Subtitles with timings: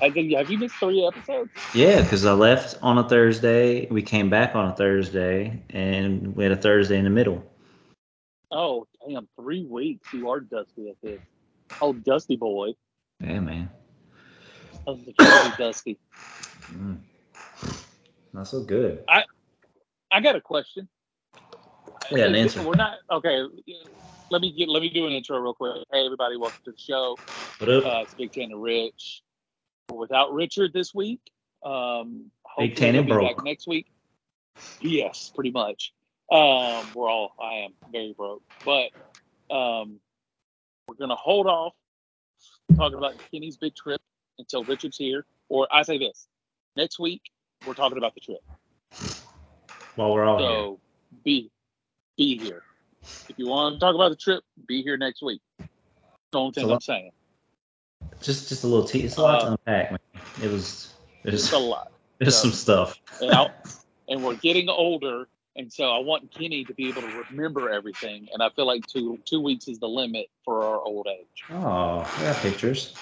[0.00, 1.50] Have you, have you missed three episodes?
[1.74, 3.86] Yeah, because I left on a Thursday.
[3.86, 7.44] We came back on a Thursday, and we had a Thursday in the middle.
[8.50, 10.08] Oh, damn, three weeks.
[10.12, 11.20] You are dusty at this.
[11.80, 12.74] Oh, Dusty boy.
[13.20, 13.70] Yeah, man.
[14.86, 15.98] I was Dusty.
[16.72, 16.98] Mm.
[18.32, 19.04] Not so good.
[19.08, 19.24] I
[20.10, 20.88] I got a question.
[22.10, 22.62] Yeah, an answer.
[22.62, 23.42] We're not okay.
[24.30, 25.84] Let me get let me do an intro real quick.
[25.92, 27.16] Hey everybody, welcome to the show.
[27.58, 27.84] What up?
[27.84, 29.22] Uh, it's Big Ten and Rich.
[29.92, 31.20] Without Richard this week,
[31.64, 33.36] um, Big Ten and broke.
[33.36, 33.86] back next week.
[34.80, 35.92] Yes, pretty much.
[36.30, 38.90] Um, we're all I am very broke, but
[39.54, 39.98] um,
[40.86, 41.72] we're gonna hold off
[42.76, 44.00] talking about Kenny's big trip
[44.38, 45.24] until Richard's here.
[45.48, 46.28] Or I say this:
[46.76, 47.22] next week
[47.66, 48.40] we're talking about the trip.
[49.94, 50.48] While we're all here.
[50.48, 50.80] So
[51.24, 51.50] be
[52.18, 52.62] be here.
[53.28, 55.40] If you want to talk about the trip, be here next week.
[56.34, 57.10] Only thing So- I'm saying.
[58.20, 59.02] Just just a little tea.
[59.02, 60.00] It's a lot Uh, to unpack, man.
[60.42, 61.92] It was there's It's a lot.
[62.18, 62.96] there's so- some stuff.
[63.20, 63.50] And, I'll,
[64.08, 68.28] and we're getting older, and so I want Kenny to be able to remember everything.
[68.32, 71.44] And I feel like two two weeks is the limit for our old age.
[71.50, 72.94] Oh, I got pictures.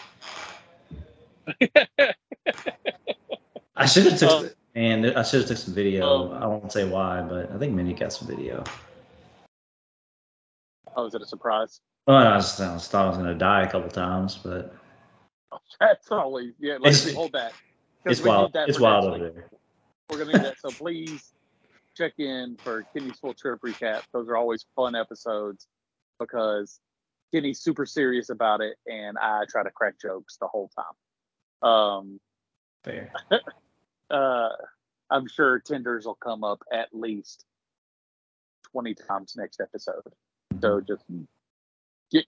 [3.76, 6.32] I should have took Um, and I should have took some video.
[6.32, 8.64] um, I won't say why, but I think Minnie got some video.
[10.96, 11.80] Oh, is it a surprise?
[12.06, 14.74] Well, I just, I just thought I was gonna die a couple times, but
[15.80, 16.78] That's always yeah.
[16.80, 17.52] Let's It's- hold that.
[18.04, 18.52] it's we wild.
[18.54, 19.50] that It's wild over there.
[20.10, 20.58] We're gonna need that.
[20.60, 21.32] So please
[21.96, 24.02] check in for Kenny's full trip recap.
[24.12, 25.66] Those are always fun episodes
[26.20, 26.78] because
[27.34, 30.70] Kenny's super serious about it, and I try to crack jokes the whole
[31.62, 31.68] time.
[31.68, 32.20] Um,
[32.84, 33.10] Fair.
[34.10, 34.48] uh,
[35.10, 37.44] I'm sure tenders will come up at least
[38.70, 40.02] twenty times next episode.
[40.60, 41.02] So just
[42.12, 42.26] get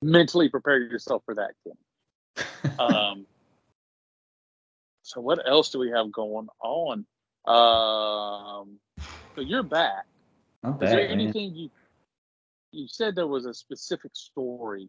[0.00, 1.76] mentally prepare yourself for that, Kenny.
[2.78, 3.26] Um,
[5.02, 7.06] so what else do we have going on?
[7.46, 8.78] Um,
[9.34, 10.04] so you're back.
[10.64, 11.10] I'm Is back, there man.
[11.10, 11.70] anything you
[12.72, 14.88] you said there was a specific story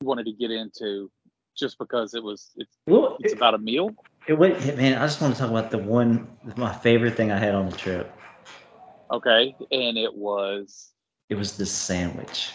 [0.00, 1.10] you wanted to get into
[1.58, 3.90] just because it was it's, Well, it's it, about a meal?
[4.26, 7.38] it, wait, man, I just want to talk about the one, my favorite thing I
[7.38, 8.12] had on the trip.
[9.10, 10.90] Okay, and it was
[11.28, 12.52] It was this sandwich.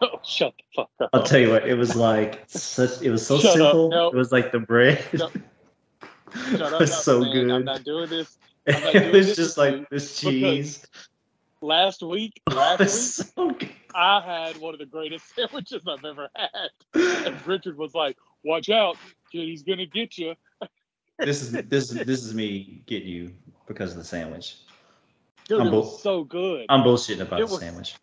[0.02, 1.10] oh shut the fuck up.
[1.12, 3.02] I'll tell you what, it was like such.
[3.02, 3.90] It was so Shut up, simple.
[3.90, 4.08] no.
[4.08, 5.04] It was like the bread.
[5.16, 5.32] Shut
[6.52, 7.50] it up, was so man, good.
[7.52, 8.38] I'm not doing this.
[8.66, 10.86] Not it was this just like this cheese.
[11.62, 13.58] Last week, last week, so.
[13.94, 16.70] I had one of the greatest sandwiches I've ever had.
[17.26, 18.96] And Richard was like, "Watch out,
[19.30, 20.34] kid, he's gonna get you."
[21.18, 23.34] This is this is this is me getting you
[23.66, 24.56] because of the sandwich.
[25.48, 26.64] Dude, I'm it was bull- so good.
[26.70, 27.94] I'm bullshitting about It the was- sandwich.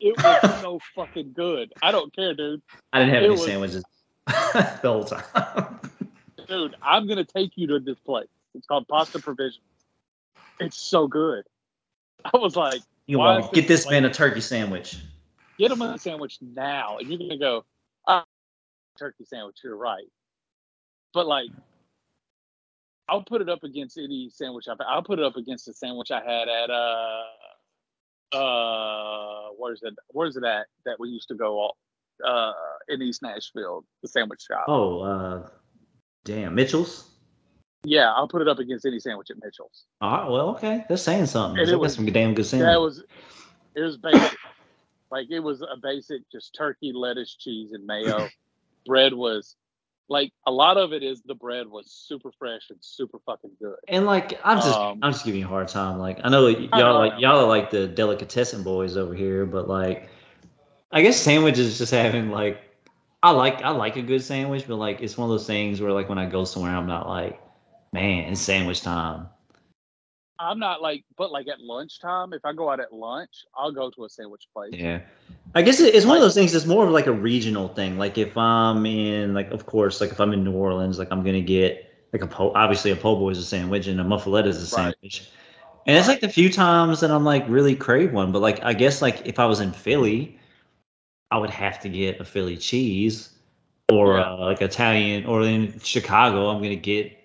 [0.00, 1.72] It was so fucking good.
[1.82, 2.62] I don't care, dude.
[2.92, 3.84] I didn't have it any was- sandwiches
[4.26, 5.78] the whole time.
[6.48, 8.28] Dude, I'm gonna take you to this place.
[8.54, 9.62] It's called Pasta Provisions.
[10.58, 11.44] It's so good.
[12.24, 14.98] I was like, You is get this man a turkey sandwich.
[15.58, 17.64] get him a sandwich now, and you're gonna go,
[18.06, 18.24] ah,
[18.98, 19.58] turkey sandwich.
[19.62, 20.04] You're right,
[21.14, 21.50] but like,
[23.08, 24.78] I'll put it up against any sandwich I've.
[24.86, 27.22] I'll put it up against the sandwich I had at uh
[28.32, 31.76] uh where's it where's it at that we used to go all
[32.24, 32.52] uh
[32.88, 34.64] in East Nashville the sandwich shop.
[34.68, 35.48] Oh, uh,
[36.24, 37.08] damn, Mitchell's.
[37.82, 39.86] Yeah, I'll put it up against any sandwich at Mitchell's.
[40.02, 41.60] All right, well, okay, that's saying something.
[41.60, 42.66] And it was- some damn good sandwich.
[42.66, 43.04] That was
[43.74, 44.36] it was basic.
[45.10, 48.28] like it was a basic just turkey, lettuce, cheese, and mayo.
[48.86, 49.56] bread was
[50.10, 53.76] like a lot of it is the bread was super fresh and super fucking good.
[53.88, 55.98] And like, I'm just, Um, I'm just giving you a hard time.
[55.98, 57.18] Like, I know y'all I like know.
[57.20, 60.10] y'all are like the delicatessen boys over here, but like,
[60.90, 62.60] I guess sandwiches just having like,
[63.22, 65.92] I like, I like a good sandwich, but like, it's one of those things where
[65.92, 67.40] like when I go somewhere, I'm not like,
[67.92, 69.28] man, it's sandwich time.
[70.40, 73.90] I'm not like, but like at lunchtime, if I go out at lunch, I'll go
[73.90, 74.72] to a sandwich place.
[74.72, 75.02] Yeah.
[75.54, 77.98] I guess it's one of those things that's more of like a regional thing.
[77.98, 81.24] Like if I'm in like of course like if I'm in New Orleans, like I'm
[81.24, 84.46] gonna get like a po obviously a po' boy is a sandwich and a muffaletta
[84.46, 84.94] is a Right.
[84.94, 85.28] sandwich.
[85.86, 88.30] And it's like the few times that I'm like really crave one.
[88.30, 90.38] But like I guess like if I was in Philly,
[91.32, 93.30] I would have to get a Philly cheese
[93.90, 94.32] or Yeah.
[94.32, 97.16] uh, like Italian or in Chicago, I'm gonna get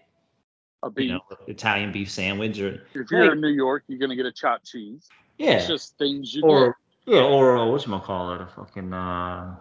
[0.81, 1.11] A you beef.
[1.11, 4.65] know Italian beef sandwich or if you're in New York, you're gonna get a chopped
[4.65, 5.07] cheese.
[5.37, 5.57] yeah.
[5.57, 9.55] It's just things you or yeah, or uh, what's call it, a fucking uh,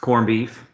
[0.00, 0.64] corned beef.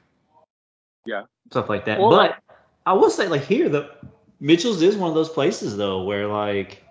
[1.06, 1.24] Yeah.
[1.50, 1.98] stuff like that.
[1.98, 2.38] Well, but
[2.86, 3.90] I will say, like here, the
[4.38, 6.82] Mitchell's is one of those places though where like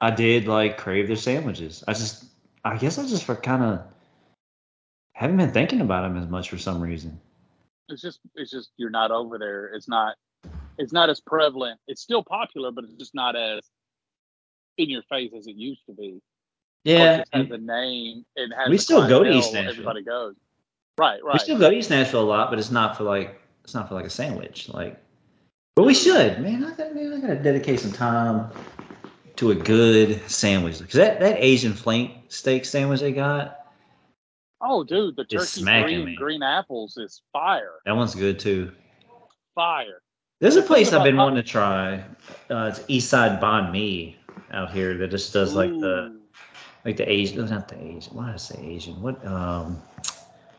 [0.00, 1.82] I did like crave their sandwiches.
[1.88, 2.24] I just,
[2.64, 3.82] I guess I just for kind of
[5.12, 7.20] haven't been thinking about them as much for some reason.
[7.88, 9.66] It's just it's just you're not over there.
[9.66, 10.16] It's not
[10.78, 11.80] it's not as prevalent.
[11.86, 13.60] It's still popular, but it's just not as
[14.76, 16.20] in your face as it used to be.
[16.84, 18.26] Yeah, has the name.
[18.36, 19.72] It has We still go to East Nashville.
[19.72, 20.34] Everybody goes.
[20.96, 21.32] Right, right.
[21.32, 23.88] we still go to East Nashville a lot, but it's not for like it's not
[23.88, 24.68] for like a sandwich.
[24.68, 25.00] Like,
[25.74, 26.62] but we should, man.
[26.62, 28.50] I gotta, man, I gotta dedicate some time
[29.36, 33.66] to a good sandwich because that that Asian flank steak sandwich they got,
[34.60, 36.16] oh, dude, the turkey green me.
[36.16, 38.72] green apples is fire, that one's good too.
[39.54, 40.02] fire.
[40.40, 42.04] There's a place I've been wanting to try.
[42.50, 44.18] Uh, it's Eastside Banh Mi
[44.50, 46.20] out here that just does like the Ooh.
[46.84, 48.14] Like the Asian, not the Asian.
[48.14, 49.00] Why did I say Asian?
[49.00, 49.82] What um,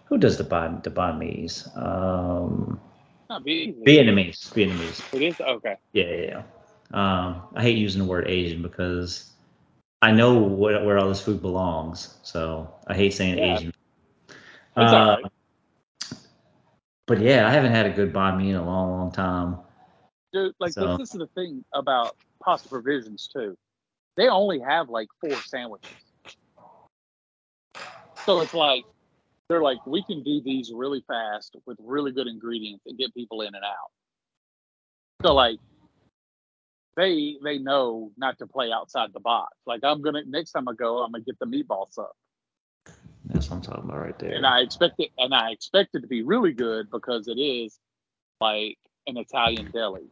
[0.06, 1.68] who does the banh the banh mi's?
[1.76, 2.80] Um,
[3.30, 3.84] Not Vietnamese.
[3.86, 5.14] Vietnamese, Vietnamese.
[5.14, 5.76] It is okay.
[5.94, 6.44] Yeah, yeah, yeah.
[6.94, 9.32] Um, I hate using the word Asian because
[10.02, 12.18] I know where, where all this food belongs.
[12.24, 13.56] So I hate saying Yeah.
[13.56, 13.74] Asian.
[14.76, 15.32] Uh, right.
[17.08, 19.58] But yeah, I haven't had a good banh mi in a long, long time.
[20.34, 23.58] Dude, like So- this is the thing about pasta provisions too.
[24.18, 25.92] They only have like four sandwiches.
[28.26, 28.86] So it's like
[29.50, 33.42] they're like, we can do these really fast with really good ingredients and get people
[33.42, 33.92] in and out.
[35.24, 35.60] So like
[36.98, 39.56] they they know not to play outside the box.
[39.66, 42.08] Like I'm gonna next time I go, I'm gonna get the meatball sub.
[43.26, 44.34] That's what I'm talking about right there.
[44.34, 47.80] And I expect it and I expect it to be really good because it is
[48.42, 48.78] like
[49.08, 50.10] an Italian deli.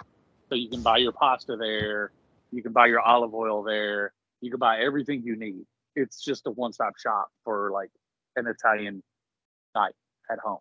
[0.50, 2.12] So you can buy your pasta there,
[2.52, 5.66] you can buy your olive oil there, you can buy everything you need.
[5.96, 7.90] It's just a one stop shop for like
[8.36, 9.02] an Italian
[9.76, 9.94] night
[10.32, 10.60] at home.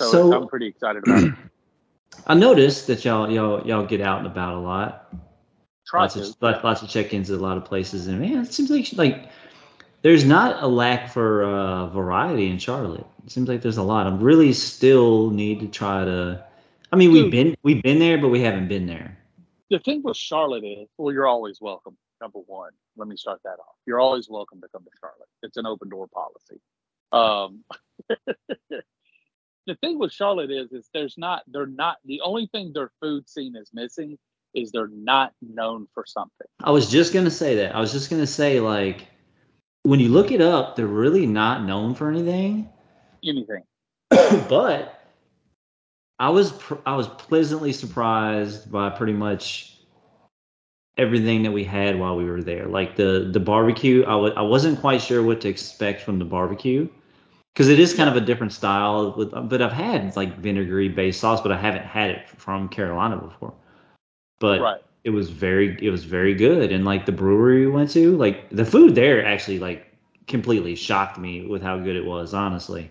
[0.00, 1.34] So, So- I'm pretty excited about it.
[2.26, 5.12] I noticed that y'all y'all y'all get out and about a lot.
[5.86, 6.20] Try lots to.
[6.20, 9.28] of lots, of check-ins at a lot of places, and man, it seems like like
[10.02, 13.06] there's not a lack for uh, variety in Charlotte.
[13.24, 14.06] It seems like there's a lot.
[14.06, 16.44] I really still need to try to.
[16.92, 19.18] I mean, we've been we've been there, but we haven't been there.
[19.70, 21.96] the thing with Charlotte is, well, you're always welcome.
[22.24, 23.76] Number one, let me start that off.
[23.84, 25.28] You're always welcome to come to Charlotte.
[25.42, 26.58] It's an open door policy.
[27.12, 27.64] Um,
[29.66, 33.28] the thing with Charlotte is, is there's not, they're not, the only thing their food
[33.28, 34.16] scene is missing
[34.54, 36.46] is they're not known for something.
[36.62, 37.76] I was just gonna say that.
[37.76, 39.06] I was just gonna say like
[39.82, 42.70] when you look it up, they're really not known for anything.
[43.22, 43.64] Anything.
[44.08, 44.98] but
[46.18, 49.73] I was pr- I was pleasantly surprised by pretty much
[50.96, 52.66] everything that we had while we were there.
[52.66, 56.24] Like the the barbecue, I w- I wasn't quite sure what to expect from the
[56.24, 56.88] barbecue
[57.54, 59.14] because it is kind of a different style.
[59.16, 63.16] With but I've had like vinegary based sauce, but I haven't had it from Carolina
[63.16, 63.54] before.
[64.40, 64.82] But Right.
[65.04, 68.48] it was very it was very good, and like the brewery we went to, like
[68.50, 69.86] the food there actually like
[70.26, 72.34] completely shocked me with how good it was.
[72.34, 72.90] Honestly.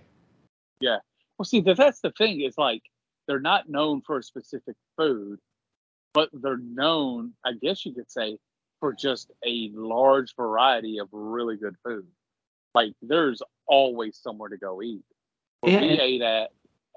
[0.79, 0.97] Yeah.
[1.37, 2.83] Well, see, that's the thing is like
[3.27, 5.39] they're not known for a specific food,
[6.13, 8.37] but they're known, I guess you could say,
[8.79, 12.05] for just a large variety of really good food.
[12.75, 15.03] Like there's always somewhere to go eat.
[15.63, 16.51] Yeah, we ate at,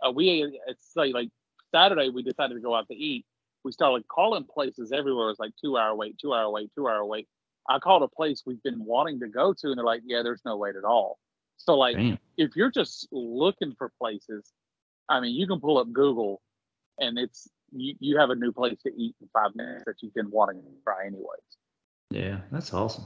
[0.04, 1.30] uh, we ate at say like
[1.72, 3.24] Saturday, we decided to go out to eat.
[3.64, 5.26] We started calling places everywhere.
[5.26, 7.28] It was like two hour wait, two hour wait, two hour wait.
[7.68, 10.42] I called a place we've been wanting to go to, and they're like, yeah, there's
[10.44, 11.18] no wait at all.
[11.56, 12.18] So like Damn.
[12.36, 14.52] if you're just looking for places,
[15.08, 16.40] I mean, you can pull up Google,
[16.98, 20.14] and it's you, you have a new place to eat in five minutes that you've
[20.14, 21.40] been wanting to try anyways.
[22.10, 23.04] Yeah, that's awesome.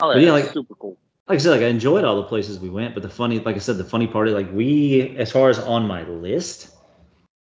[0.00, 0.96] Oh yeah, yeah, like- super cool.
[1.26, 3.56] like I said, like I enjoyed all the places we went, but the funny, like
[3.56, 6.70] I said, the funny part is like we, as far as on my list,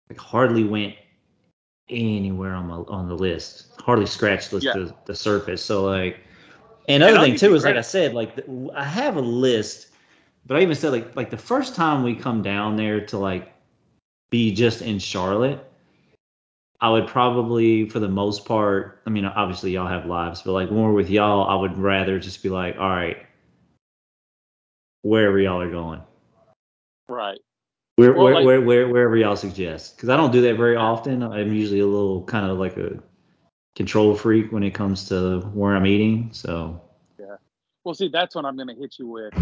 [0.09, 0.95] like hardly went
[1.89, 3.67] anywhere on my on the list.
[3.81, 4.73] Hardly scratched the Yeah.
[4.73, 5.63] the, the surface.
[5.63, 6.19] So like,
[6.87, 9.87] and other I'll thing too is like I said, like the, I have a list,
[10.45, 13.53] but I even said like like the first time we come down there to like
[14.29, 15.65] be just in Charlotte.
[16.81, 20.69] I would probably, for the most part, I mean, obviously y'all have lives, but like
[20.69, 23.17] when we're with y'all, I would rather just be like, all right,
[25.01, 26.01] wherever y'all are going,
[27.09, 27.39] Right.
[27.97, 29.97] where, Well, where, like- where, where, wherever y'all suggest.
[29.97, 31.21] Because I don't do that very often.
[31.21, 33.01] I'm usually a little kind of like a
[33.75, 36.29] control freak when it comes to where I'm eating.
[36.31, 36.81] So
[37.19, 37.35] Yeah.
[37.83, 39.33] Well, see, that's what I'm going to hit you with,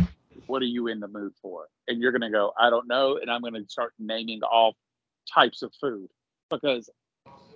[0.46, 1.67] what are you in the mood for?
[1.88, 4.75] And you're going to go, I don't know, and I'm going to start naming off
[5.34, 6.10] types of food
[6.50, 6.89] because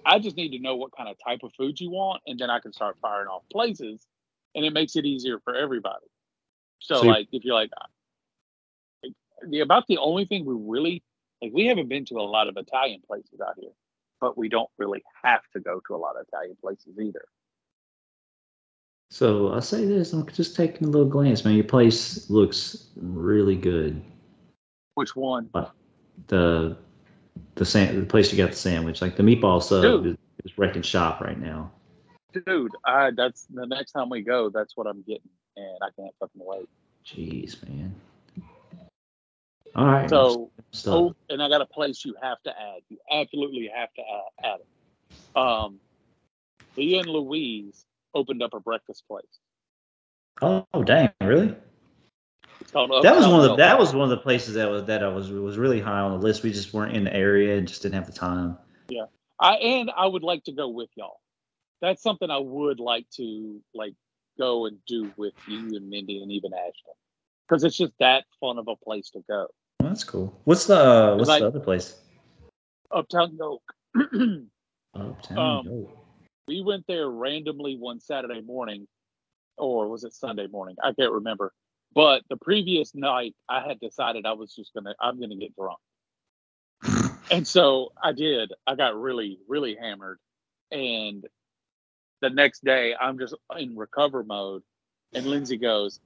[0.05, 2.49] I just need to know what kind of type of food you want, and then
[2.49, 4.05] I can start firing off places,
[4.55, 6.05] and it makes it easier for everybody.
[6.79, 7.69] So, So like, if you're like,
[9.47, 11.03] the about the only thing we really
[11.41, 13.71] like, we haven't been to a lot of Italian places out here,
[14.19, 17.25] but we don't really have to go to a lot of Italian places either.
[19.11, 20.13] So I'll say this.
[20.13, 21.55] I'm just taking a little glance, man.
[21.55, 24.01] Your place looks really good.
[24.95, 25.49] Which one?
[26.27, 26.77] the
[27.55, 29.01] the the place you got the sandwich.
[29.01, 30.15] Like the meatball sub is,
[30.45, 31.71] is wrecking shop right now.
[32.45, 36.15] Dude, I that's the next time we go, that's what I'm getting, and I can't
[36.17, 36.69] fucking wait.
[37.05, 37.93] Jeez, man.
[39.75, 40.09] All right.
[40.09, 40.51] So,
[40.87, 42.81] oh, and I got a place you have to add.
[42.87, 45.37] You absolutely have to add, add it.
[45.37, 45.79] Um,
[46.77, 49.39] Leah and Louise opened up a breakfast place.
[50.41, 51.55] Oh, dang, really?
[52.73, 55.07] That was one of the that was one of the places that was that I
[55.07, 56.43] was was really high on the list.
[56.43, 58.57] We just weren't in the area and just didn't have the time.
[58.87, 59.05] Yeah,
[59.39, 61.19] I and I would like to go with y'all.
[61.81, 63.93] That's something I would like to like
[64.37, 66.93] go and do with you and Mindy and even Ashton,
[67.47, 69.47] because it's just that fun of a place to go.
[69.79, 70.39] Well, that's cool.
[70.45, 71.95] What's the uh, what's Like- the other place?
[72.91, 73.63] Uptown Milk.
[74.93, 75.37] Uptown.
[75.37, 75.89] Um, Yo.
[76.51, 78.85] We went there randomly one Saturday morning,
[79.57, 80.75] or was it Sunday morning?
[80.83, 81.53] I can't remember.
[81.95, 85.79] But the previous night, I had decided I was just gonna, I'm gonna get drunk,
[87.31, 88.51] and so I did.
[88.67, 90.19] I got really, really hammered,
[90.71, 91.25] and
[92.19, 94.63] the next day, I'm just in recover mode,
[95.13, 96.01] and Lindsay goes,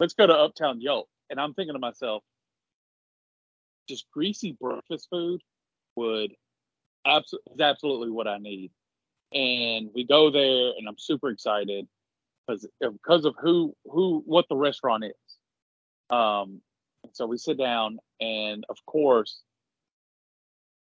[0.00, 2.24] "Let's go to Uptown Yolk," and I'm thinking to myself,
[3.88, 5.42] just greasy breakfast food
[5.94, 6.32] would
[7.06, 8.72] abso- is absolutely what I need
[9.32, 11.86] and we go there and i'm super excited
[12.46, 15.12] because because of who who what the restaurant is.
[16.10, 16.60] Um
[17.12, 19.42] so we sit down and of course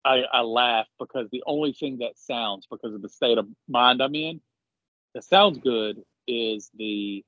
[0.05, 4.03] i i laugh because the only thing that sounds because of the state of mind
[4.03, 4.41] i'm in
[5.15, 7.25] that sounds good is the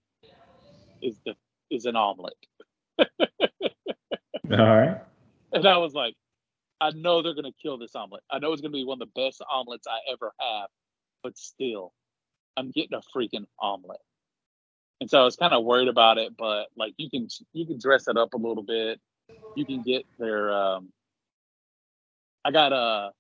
[1.03, 1.35] is the
[1.71, 2.35] is an omelet.
[4.51, 5.01] All right.
[5.53, 6.15] and i was like
[6.81, 8.23] i know they're going to kill this omelet.
[8.31, 10.69] I know it's going to be one of the best omelets i ever have
[11.23, 11.93] but still,
[12.57, 14.01] I'm getting a freaking omelet.
[15.01, 17.79] And so I was kind of worried about it, but like you can you can
[17.79, 19.01] dress it up a little bit.
[19.55, 20.93] You can get their um
[22.45, 23.13] I got a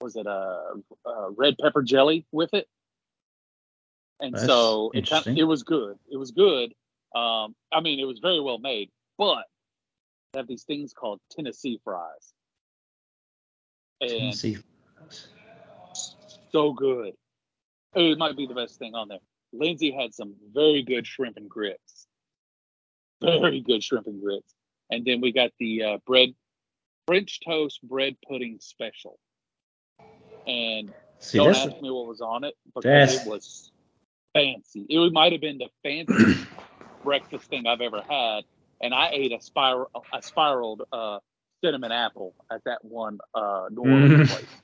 [0.00, 0.74] was it a,
[1.06, 2.68] a red pepper jelly with it.
[4.20, 5.38] And That's so it kind interesting.
[5.38, 5.98] it was good.
[6.10, 6.72] It was good.
[7.14, 9.44] Um I mean it was very well made, but
[10.32, 12.32] they have these things called Tennessee fries.
[14.00, 14.58] And Tennessee.
[16.54, 17.14] So good.
[17.94, 19.18] It might be the best thing on there.
[19.52, 22.06] Lindsay had some very good shrimp and grits.
[23.20, 24.54] Very good shrimp and grits.
[24.90, 26.30] And then we got the uh, bread,
[27.06, 29.18] French toast bread pudding special.
[30.46, 33.72] And See, don't ask me what was on it because it was
[34.34, 34.86] fancy.
[34.88, 36.46] It might have been the fanciest
[37.04, 38.42] breakfast thing I've ever had.
[38.80, 41.18] And I ate a spiral, a spiraled uh,
[41.64, 44.28] cinnamon apple at that one uh, New Orleans Mm.
[44.28, 44.63] place.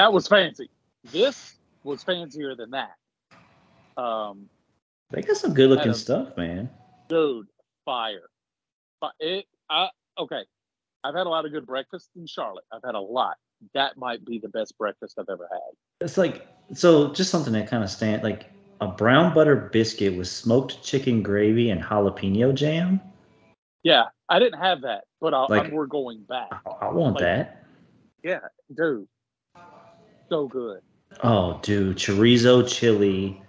[0.00, 0.70] That was fancy.
[1.12, 2.96] This was fancier than that.
[4.02, 4.46] Um,
[5.10, 6.70] they got some good looking stuff, man.
[7.10, 7.48] dude,
[7.84, 8.30] fire.
[9.02, 10.40] But it, I okay.
[11.04, 12.64] I've had a lot of good breakfast in Charlotte.
[12.72, 13.36] I've had a lot.
[13.74, 16.06] That might be the best breakfast I've ever had.
[16.06, 18.46] It's like so just something that kind of stand like
[18.80, 23.02] a brown butter biscuit with smoked chicken gravy and jalapeno jam.
[23.82, 26.48] Yeah, I didn't have that, but I, Like- I'm, we're going back.
[26.64, 27.64] I, I want Like- that.
[28.22, 28.40] Yeah,
[28.74, 29.06] dude,
[30.30, 30.80] so good.
[31.22, 33.42] Oh, dude, chorizo chili,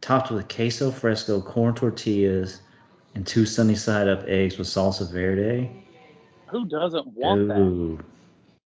[0.00, 2.60] topped with queso fresco, corn tortillas,
[3.14, 5.84] and two sunny side up eggs with salsa verde.
[6.48, 7.56] Who doesn't want that?
[7.56, 8.04] Dude.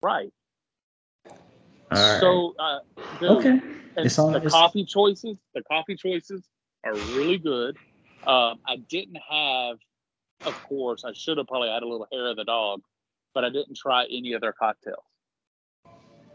[0.01, 0.31] Right.
[1.25, 1.33] All
[1.91, 2.19] right.
[2.19, 2.79] So, uh,
[3.19, 3.61] dude, okay.
[3.97, 5.37] It's on- the it's- coffee choices.
[5.53, 6.43] The coffee choices
[6.83, 7.77] are really good.
[8.27, 9.77] Um, I didn't have,
[10.45, 12.81] of course, I should have probably had a little hair of the dog,
[13.33, 15.03] but I didn't try any of their cocktails.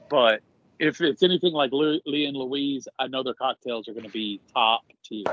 [0.08, 0.40] But
[0.80, 4.40] if it's anything like Leah, and Louise, I know their cocktails are going to be
[4.54, 5.25] top tier.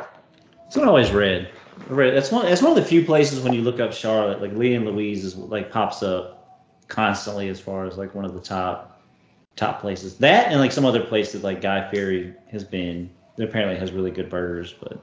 [0.68, 1.50] It's not always red.
[1.88, 2.16] Red.
[2.16, 2.46] That's one.
[2.46, 5.24] That's one of the few places when you look up Charlotte, like Leah and Louise
[5.24, 9.01] is like pops up constantly as far as like one of the top
[9.56, 10.18] top places.
[10.18, 13.10] That and like some other places like Guy Fieri has been.
[13.39, 15.00] Apparently has really good burgers, but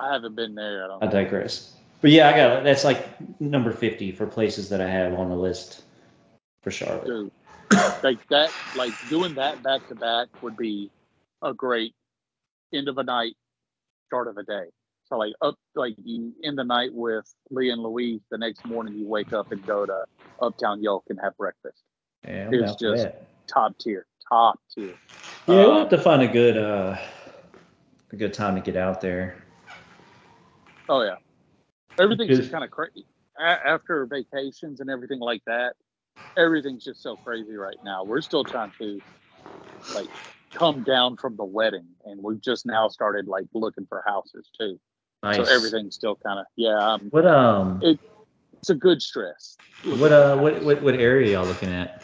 [0.00, 0.84] I haven't been there.
[0.84, 1.04] I don't.
[1.04, 1.74] I digress.
[2.00, 3.06] But yeah, I got that's like
[3.42, 5.82] number fifty for places that I have on the list
[6.62, 7.04] for Charlotte.
[7.04, 7.30] Dude,
[8.02, 10.90] like that, like doing that back to back would be
[11.42, 11.94] a great
[12.72, 13.34] end of a night,
[14.06, 14.64] start of a day.
[15.04, 18.20] So like up, like you end the night with Leah and Louise.
[18.30, 20.04] The next morning you wake up and go to
[20.40, 21.82] Uptown Yolk and have breakfast.
[22.26, 23.26] Yeah, I'm It's just- that.
[23.48, 24.94] Top tier, top tier.
[25.48, 26.96] Yeah, we'll Um, have to find a good uh
[28.12, 29.42] a good time to get out there.
[30.88, 31.16] Oh yeah,
[31.98, 33.04] everything's just kind of crazy
[33.38, 35.74] after vacations and everything like that.
[36.36, 38.04] Everything's just so crazy right now.
[38.04, 39.00] We're still trying to
[39.94, 40.08] like
[40.54, 44.78] come down from the wedding, and we've just now started like looking for houses too.
[45.22, 45.36] Nice.
[45.36, 46.94] So everything's still kind of yeah.
[46.94, 48.00] Um, What um It-
[48.58, 49.56] It's a good stress.
[49.84, 52.02] What uh, what what, what area y'all looking at?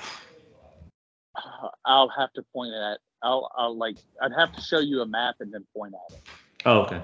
[1.37, 2.99] Uh, I'll have to point at.
[3.23, 3.97] I'll, I'll like.
[4.21, 6.23] I'd have to show you a map and then point at it.
[6.67, 7.01] Oh, okay.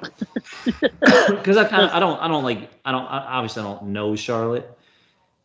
[1.28, 3.84] Because I kind of I don't I don't like I don't I, obviously I don't
[3.88, 4.68] know Charlotte,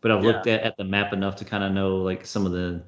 [0.01, 2.51] but I've looked at, at the map enough to kind of know like some of
[2.51, 2.81] the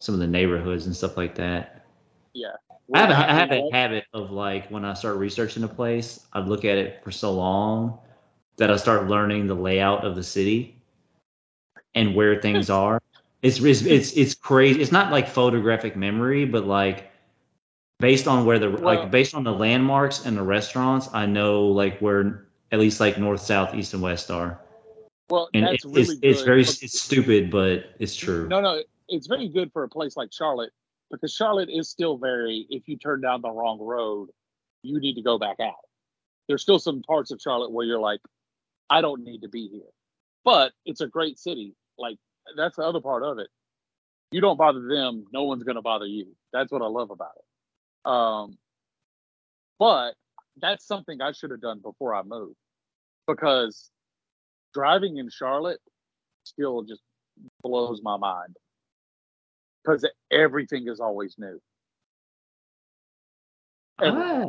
[0.00, 1.86] some of the neighborhoods and stuff like that.
[2.34, 2.52] Yeah.
[2.92, 6.20] I have, a, I have a habit of like when I start researching a place,
[6.32, 7.98] I look at it for so long
[8.56, 10.82] that I start learning the layout of the city
[11.94, 13.00] and where things are.
[13.40, 14.80] It's it's it's, it's crazy.
[14.82, 17.10] It's not like photographic memory, but like
[17.98, 21.66] based on where the Well- like based on the landmarks and the restaurants, I know
[21.68, 24.60] like where at least like north, south, east, and west are.
[25.28, 26.24] Well, And that's it- really it's good.
[26.30, 28.48] it's very it's stupid, but it's true.
[28.48, 30.72] No, no, it's very good for a place like Charlotte
[31.10, 32.66] because Charlotte is still very.
[32.70, 34.30] If you turn down the wrong road,
[34.82, 35.86] you need to go back out.
[36.48, 38.20] There's still some parts of Charlotte where you're like,
[38.90, 39.88] I don't need to be here,
[40.44, 41.74] but it's a great city.
[41.96, 42.18] Like
[42.56, 43.48] that's the other part of it.
[44.32, 46.34] You don't bother them, no one's gonna bother you.
[46.52, 48.10] That's what I love about it.
[48.10, 48.58] Um,
[49.78, 50.14] but
[50.56, 52.56] that's something I should have done before I moved
[53.28, 53.90] because
[54.74, 55.80] driving in Charlotte
[56.44, 57.02] still just
[57.62, 58.56] blows my mind
[59.82, 61.60] because everything is always new.
[63.98, 64.44] I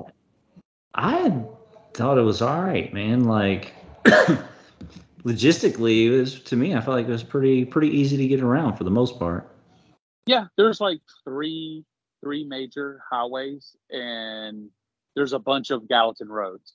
[0.96, 1.44] I
[1.94, 3.26] thought it was all right, man.
[3.26, 3.74] Like
[5.24, 6.76] logistically, it was to me.
[6.76, 9.50] I felt like it was pretty pretty easy to get around for the most part.
[10.26, 11.86] Yeah, there's like three
[12.24, 14.70] three major highways and
[15.16, 16.74] there's a bunch of Gallatin roads.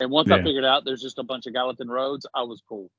[0.00, 2.90] And once I figured out there's just a bunch of Gallatin roads, I was cool.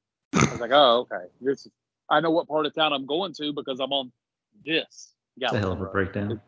[0.49, 1.25] I was like, oh, okay.
[1.41, 1.71] This is,
[2.09, 4.11] I know what part of town I'm going to because I'm on
[4.65, 5.93] this It's a hell of a road.
[5.93, 6.41] breakdown.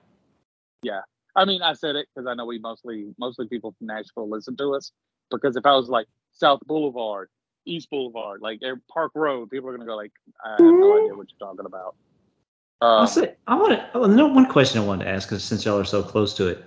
[1.36, 4.58] I mean, I said it because I know we mostly mostly people from Nashville listen
[4.58, 4.92] to us.
[5.30, 7.30] Because if I was like South Boulevard,
[7.66, 10.12] East Boulevard, like Park Road, people are gonna go like,
[10.44, 11.96] I have no idea what you're talking about.
[12.82, 13.90] I Um, say I want to.
[13.94, 16.48] Oh, no, one question I wanted to ask, because since y'all are so close to
[16.48, 16.66] it,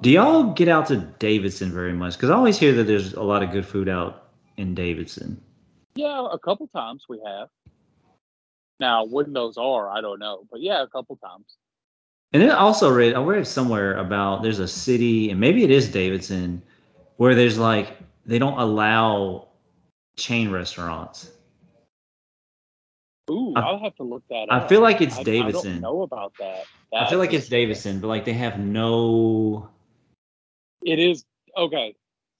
[0.00, 2.14] do y'all get out to Davidson very much?
[2.14, 5.40] Because I always hear that there's a lot of good food out in Davidson.
[5.94, 7.48] yeah, a couple times we have.
[8.80, 11.56] Now, when those are, I don't know, but yeah, a couple times.
[12.32, 15.70] And then I also read, I read somewhere about there's a city, and maybe it
[15.70, 16.62] is Davidson,
[17.16, 19.48] where there's like they don't allow
[20.16, 21.30] chain restaurants.
[23.30, 24.64] Ooh, I- I'll have to look that I up.
[24.64, 25.72] I feel like it's I, I Davidson.
[25.72, 26.64] don't know about that.
[26.94, 29.70] I feel like it's Davidson, but like they have no.
[30.84, 31.24] It is
[31.56, 31.94] okay.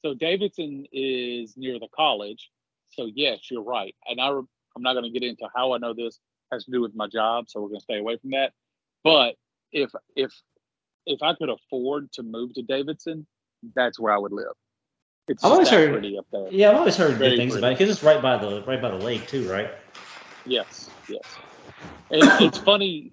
[0.04, 2.50] So Davidson is near the college.
[2.90, 3.94] So yes, you're right.
[4.06, 4.46] And I, I'm
[4.82, 6.18] not going to get into how I know this
[6.52, 7.46] has to do with my job.
[7.48, 8.52] So we're going to stay away from that.
[9.04, 9.34] But
[9.72, 10.32] if if
[11.06, 13.26] if I could afford to move to Davidson,
[13.74, 14.52] that's where I would live.
[15.26, 16.48] It's I've always heard- pretty up there.
[16.50, 17.66] Yeah, I've always heard Very good things pretty.
[17.66, 19.70] about it because it's right by the right by the lake too, right?
[20.46, 21.22] Yes, yes.
[22.10, 23.12] And it's funny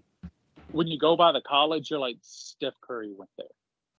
[0.71, 3.47] when you go by the college, you're like Steph Curry went there,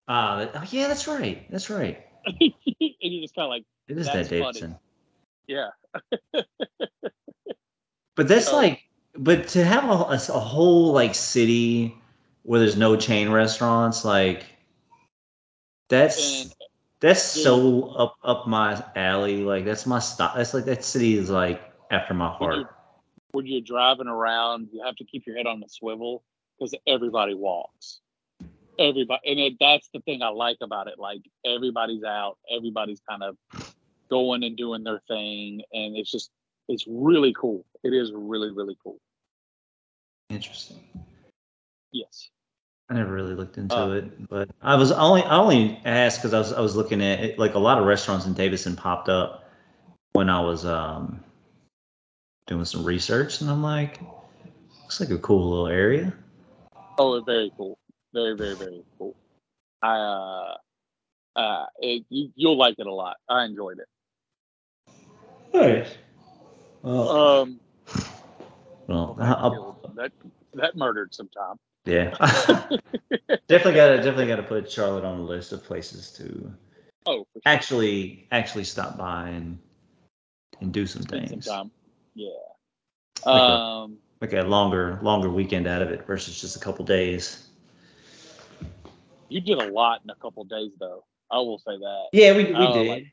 [0.09, 2.05] Ah, oh, yeah, that's right, that's right.
[2.27, 2.53] and
[3.01, 4.29] you're just kind of like, It is that funny.
[4.29, 4.77] Davidson.
[5.47, 5.71] yeah.
[8.15, 8.83] But that's So- like,
[9.15, 11.95] but to have a, a, a whole like city
[12.43, 14.45] where there's no chain restaurants, like
[15.89, 16.55] that's And
[17.01, 19.43] that's so up up my alley.
[19.43, 20.33] Like that's my style.
[20.37, 22.57] That's like that city is like after my when heart.
[22.59, 22.67] you
[23.33, 26.23] when you're driving around, you have to keep your head on the swivel
[26.59, 28.01] because everybody walks.
[28.79, 30.99] Everybody, and it, that's the thing I like about it.
[30.99, 33.37] Like everybody's out, everybody's kind of
[34.11, 36.31] going and doing their thing, and it's just
[36.69, 37.65] it's really cool.
[37.83, 38.99] It is really really cool.
[40.31, 40.79] Interesting.
[41.93, 42.29] Yes.
[42.89, 43.93] I never really looked into Oh.
[43.93, 47.21] it, but I was only I only asked because I was I was looking at
[47.21, 49.51] it, like a lot of restaurants in Davidson popped up
[50.13, 51.25] when I was um
[52.47, 54.01] doing some research, and I'm like,
[54.83, 56.13] looks like a cool little area.
[56.99, 57.79] Oh, very cool.
[58.13, 59.15] Very very very cool.
[59.83, 60.55] I uh
[61.39, 63.17] uh it, you, you'll like it a lot.
[63.29, 63.89] I enjoyed it.
[65.53, 65.95] Nice.
[66.83, 67.61] Well, Um,
[68.87, 70.13] well that, killed- that
[70.55, 71.57] that murdered some time.
[71.85, 72.11] yeah.
[73.49, 76.53] definitely gotta definitely gotta put Charlotte on the list of places to
[77.09, 77.43] Oh, sure.
[77.45, 79.59] actually actually stop by and
[80.61, 81.47] and do some Spend some things.
[81.47, 81.71] time.
[82.15, 82.31] Yeah.
[83.25, 83.99] Like a- Um.
[84.23, 87.49] Like a longer longer weekend out of it versus just a couple days.
[89.29, 91.05] You did a lot in a couple days, though.
[91.31, 92.05] I will say that.
[92.13, 92.89] Yeah, we, we Oh, did.
[92.89, 93.13] like-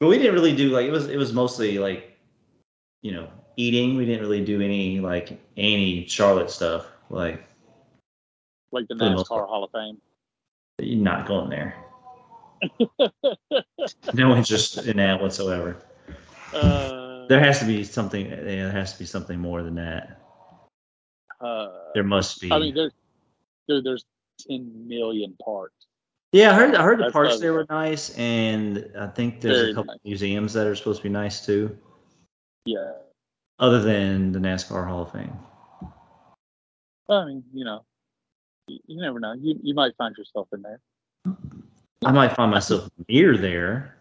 [0.00, 2.18] but we didn't really do like it was it was mostly like
[3.02, 3.96] you know, eating.
[3.96, 6.86] We didn't really do any like any Charlotte stuff.
[7.10, 7.44] Like
[8.72, 9.46] Like the NASCAR.
[9.46, 10.00] Hall of Fame.
[10.80, 11.76] you're not going there.
[14.14, 15.76] no interest in that whatsoever.
[16.52, 16.56] Uh,
[17.22, 18.26] Uh, There has to be something.
[18.26, 20.20] Yeah, there has to be something more than that.
[21.40, 22.50] uh, There must be.
[22.52, 22.92] I mean, there's
[23.68, 24.04] there, there's
[24.48, 25.86] 10 million parts.
[26.32, 26.74] yeah, I heard.
[26.74, 29.92] I heard the That's parks there were nice, and I think there's Very a couple
[29.94, 30.00] nice.
[30.04, 31.76] museums that are supposed to be nice too,
[32.64, 32.92] Yeah.
[33.58, 35.36] other than the NASCAR Hall of Fame.
[37.08, 37.84] I mean, you know,
[38.68, 39.34] you, you never know.
[39.34, 40.80] You you might find yourself in there.
[42.04, 43.96] I might find myself near there.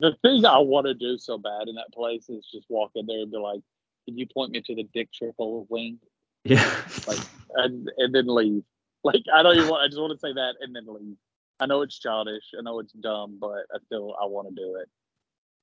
[0.00, 3.06] The thing I want to do so bad in that place is just walk in
[3.06, 3.60] there and be like,
[4.06, 5.98] "Can you point me to the Dick Trickle wing?"
[6.44, 6.68] Yeah.
[7.06, 7.20] Like,
[7.54, 8.64] and and then leave.
[9.04, 9.82] Like I don't even want.
[9.82, 11.16] I just want to say that and then leave.
[11.58, 12.44] I know it's childish.
[12.56, 14.88] I know it's dumb, but I still I want to do it,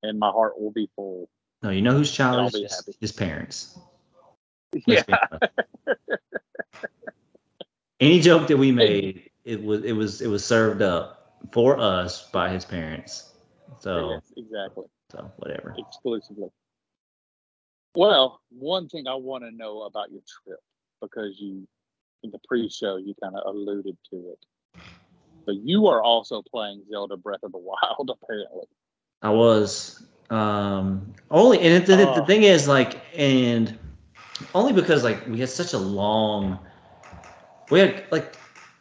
[0.03, 1.29] and my heart will be full.
[1.63, 2.53] no, you know who's childish?
[2.53, 3.79] His, his parents.
[4.73, 4.79] Yeah.
[4.87, 5.53] Let's be honest.
[8.01, 12.29] Any joke that we made, it was it was it was served up for us
[12.31, 13.31] by his parents.
[13.79, 14.85] So Yes, exactly.
[15.11, 15.75] so whatever.
[15.77, 16.49] exclusively.
[17.95, 20.59] Well, one thing I want to know about your trip
[21.01, 21.67] because you
[22.23, 24.45] in the pre-show you kind of alluded to it.
[25.45, 28.65] But you are also playing Zelda Breath of the Wild, apparently.
[29.21, 32.25] I was um only and the, the Oh.
[32.25, 33.77] thing is like and
[34.53, 36.59] only because like we had such a long
[37.69, 38.35] we had like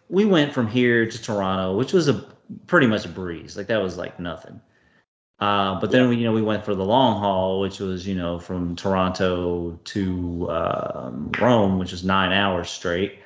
[0.09, 2.25] we went from here to Toronto, which was a
[2.67, 3.57] pretty much a breeze.
[3.57, 4.61] Like that was like nothing.
[5.41, 6.09] Uh, but then Yeah.
[6.09, 9.79] we, you know, we went for the long haul, which was you know from Toronto
[9.85, 13.19] to um, Rome, which was nine hours straight.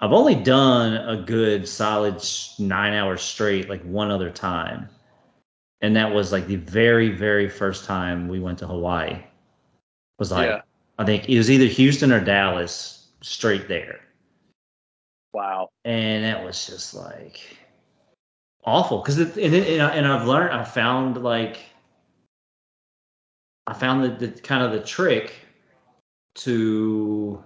[0.00, 2.22] I've only done a good solid
[2.58, 4.88] nine hours straight, like one other time,
[5.80, 9.18] and that was like the very, very first time we went to Hawaii.
[10.18, 10.62] Was like Yeah.
[10.98, 14.00] I think it was either Houston or Dallas, straight there
[15.32, 15.70] Wow.
[15.84, 17.40] and that was just like
[18.64, 21.58] awful because and, it- and, I- and I've learned I found like
[23.66, 25.34] I found the, the kind of the trick
[26.36, 27.42] to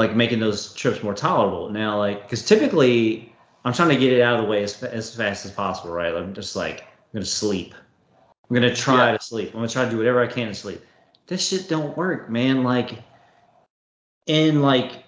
[0.00, 3.32] like making those trips more tolerable now like because typically
[3.64, 6.14] I'm trying to get it out of the way as, as fast as possible right
[6.14, 7.74] I'm just like I'm gonna sleep
[8.48, 9.18] I'm gonna try Yeah.
[9.18, 10.80] to sleep I'm gonna try to do whatever I can to sleep
[11.26, 12.98] this shit don't work man like
[14.26, 15.04] in like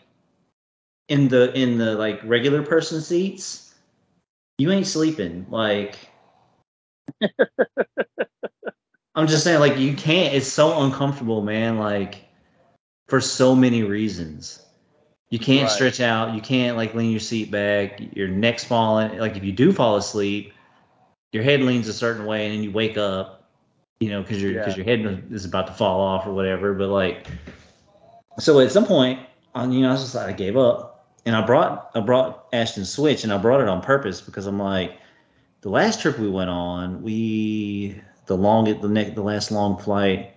[1.09, 3.75] in the in the like regular person seats,
[4.59, 5.47] you ain't sleeping.
[5.51, 5.99] Like
[9.15, 10.35] I'm just saying, like you can't.
[10.35, 11.79] It's so uncomfortable, man.
[11.79, 12.25] Like
[13.09, 14.62] for so many reasons,
[15.33, 15.71] you can't Right.
[15.71, 16.35] stretch out.
[16.35, 18.01] You can't like lean your seat back.
[18.15, 19.19] Your neck's falling.
[19.19, 20.53] Like if you do fall asleep,
[21.33, 23.43] your head leans a certain way, and then you wake up.
[23.99, 24.85] You know, because your because Yeah.
[24.85, 26.75] your head is about to fall off or whatever.
[26.75, 27.27] But like,
[28.39, 29.21] so at some point,
[29.55, 32.49] on you know, I was just like, I gave up, and I brought I brought
[32.53, 34.99] Ashton's Switch, and I brought it on purpose because I'm like,
[35.63, 40.35] the last trip we went on, we the long the next the last long flight.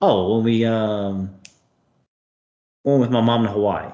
[0.00, 1.41] Oh, when we um
[2.84, 3.90] went with my mom to Hawaii,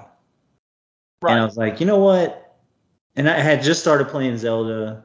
[1.20, 1.33] Right.
[1.33, 2.57] and I was like, you know what?
[3.16, 5.05] And I had just started playing Zelda,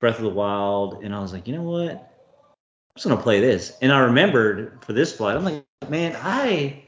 [0.00, 1.90] Breath of the Wild, and I was like, you know what?
[1.90, 3.76] I'm just gonna play this.
[3.80, 6.82] And I remembered for this flight, I'm like, man, I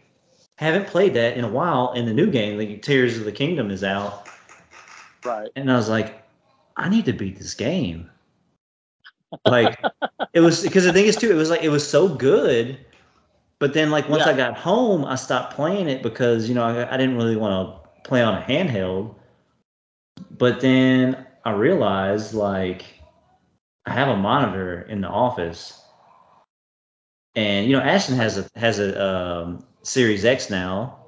[0.59, 1.93] haven't played that in a while.
[1.95, 4.29] And the new game, like Tears of the Kingdom, is out,
[5.25, 5.49] right.
[5.55, 6.23] and I was like,
[6.77, 8.11] I need to beat this game.
[9.45, 9.79] Like
[10.33, 12.79] it was because the thing is too, it was like it was so good,
[13.61, 14.33] but then like once Yeah.
[14.33, 17.69] I got home, I stopped playing it because you know I, I didn't really want
[17.83, 19.15] to play on a handheld.
[20.31, 22.85] But then I realized like
[23.87, 25.81] I have a monitor in the office,
[27.35, 31.07] and you know Ashton has a has a um, Series X now,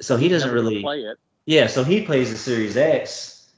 [0.00, 1.18] so he doesn't really play it.
[1.46, 3.50] yeah, so he plays the Series X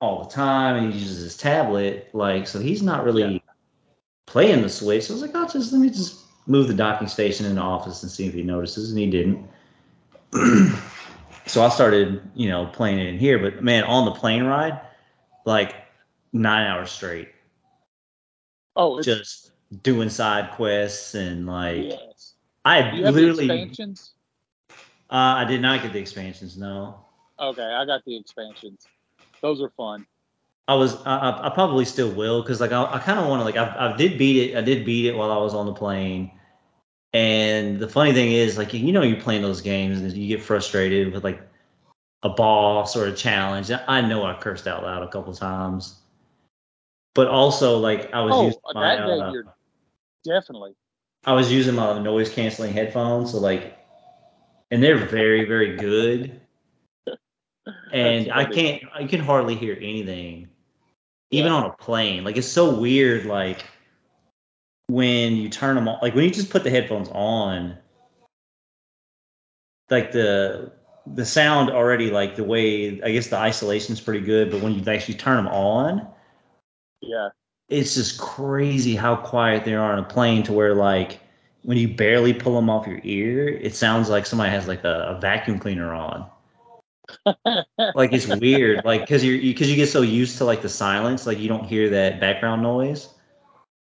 [0.00, 2.08] all the time, and he uses his tablet.
[2.12, 3.38] Like, so he's not really Yeah.
[4.26, 5.04] playing the Switch.
[5.04, 7.60] So I was like, oh, just let me just move the docking station in the
[7.60, 9.48] office and see if he notices, and he didn't.
[11.46, 13.38] so I started, you know, playing it in here.
[13.38, 14.80] But man, on the plane ride,
[15.44, 15.74] like
[16.32, 17.28] nine hours straight,
[18.76, 19.52] Oh, just
[19.82, 22.34] doing side quests and like yes.
[22.64, 23.98] I Do you have literally, the
[25.10, 25.16] uh.
[25.16, 26.56] I did not get the expansions.
[26.58, 27.04] No,
[27.38, 28.86] Okay, I got the expansions.
[29.42, 30.06] Those are fun.
[30.66, 33.44] I was I, I probably still will because like I, I kind of want to
[33.44, 35.74] like I, I did beat it I did beat it while I was on the
[35.74, 36.30] plane,
[37.12, 40.42] and the funny thing is like you know you're playing those games and you get
[40.42, 41.42] frustrated with like
[42.22, 43.70] a boss or a challenge.
[43.70, 46.00] I know I cursed out loud a couple times,
[47.14, 49.44] but also like I was Oh, using my that day uh, you're
[50.24, 50.72] definitely.
[51.26, 53.76] I was using my noise canceling headphones, so like,
[54.70, 56.40] and they're very very good,
[57.92, 60.48] and I can't I can hardly hear anything
[61.38, 61.58] even Yeah.
[61.58, 62.24] on a plane.
[62.24, 63.26] Like it's so weird.
[63.26, 63.64] Like
[64.86, 67.76] when you turn them on, like when you just put the headphones on,
[69.90, 70.72] like the
[71.06, 74.82] the sound already like the way I guess the isolation's pretty good, but when you
[74.90, 76.06] actually turn them on,
[77.02, 77.28] Yeah.
[77.68, 81.20] it's just crazy how quiet they are on a plane to where like
[81.62, 85.16] when you barely pull them off your ear, it sounds like somebody has like a,
[85.16, 86.30] a vacuum cleaner on.
[87.26, 91.26] Like it's weird, like because you're because you get so used to like the silence,
[91.26, 93.08] like you don't hear that background noise.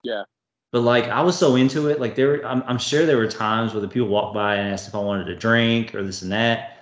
[0.03, 0.25] Yeah.
[0.73, 3.73] But like I was so into it, like there, I'm, I'm sure there were times
[3.73, 6.31] where the people walked by and asked if I wanted a drink or this and
[6.33, 6.79] that,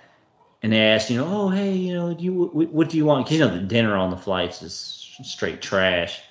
[0.61, 3.05] and they asked, you know, oh hey, you know, do you what, what do you
[3.05, 3.25] want?
[3.25, 6.21] Because you know the dinner on the flights is straight trash.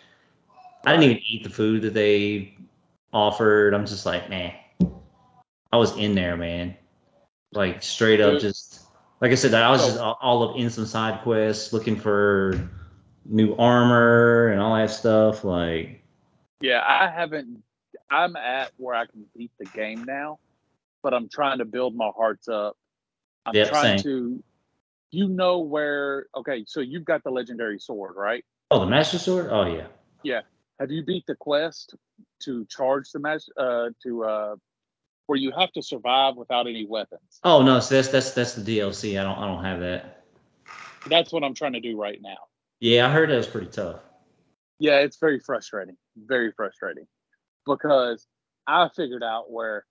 [0.84, 2.56] I didn't even eat the food that they
[3.12, 3.74] offered.
[3.74, 4.54] I'm just like, man,
[5.72, 6.76] I was in there, man.
[7.52, 8.77] Like straight up, just
[9.20, 12.59] like I said, I was just all, up in some side quests, looking for
[13.24, 15.44] new armor and all that stuff.
[15.44, 16.02] Like,
[16.61, 17.62] Yeah, I haven't.
[18.11, 20.38] I'm at where I can beat the game now,
[21.02, 22.76] but I'm trying to build my hearts up.
[23.44, 24.02] I'm Yep, trying same.
[24.02, 24.44] to.
[25.11, 26.26] You know where?
[26.37, 28.44] Okay, so you've got the legendary sword, right?
[28.70, 29.48] oh, the Master Sword.
[29.50, 29.87] Oh yeah.
[30.22, 30.42] Yeah.
[30.78, 31.94] Have you beat the quest
[32.42, 33.44] to charge the match?
[33.57, 34.57] Uh, to uh,
[35.28, 37.38] where you have to survive without any weapons.
[37.44, 39.20] Oh no, so that's that's that's the DLC.
[39.20, 40.24] I don't I don't have that.
[41.06, 42.36] That's what I'm trying to do right now.
[42.80, 44.00] Yeah, I heard that was pretty tough.
[44.78, 45.96] Yeah, it's very frustrating.
[46.16, 47.06] Very frustrating
[47.66, 48.26] because
[48.66, 49.84] I figured out where,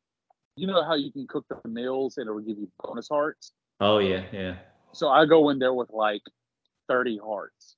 [0.56, 3.52] you know how you can cook the meals and it will give you bonus hearts.
[3.80, 4.56] Oh yeah, yeah.
[4.94, 6.24] So I go in there with like
[6.88, 7.76] 30 hearts.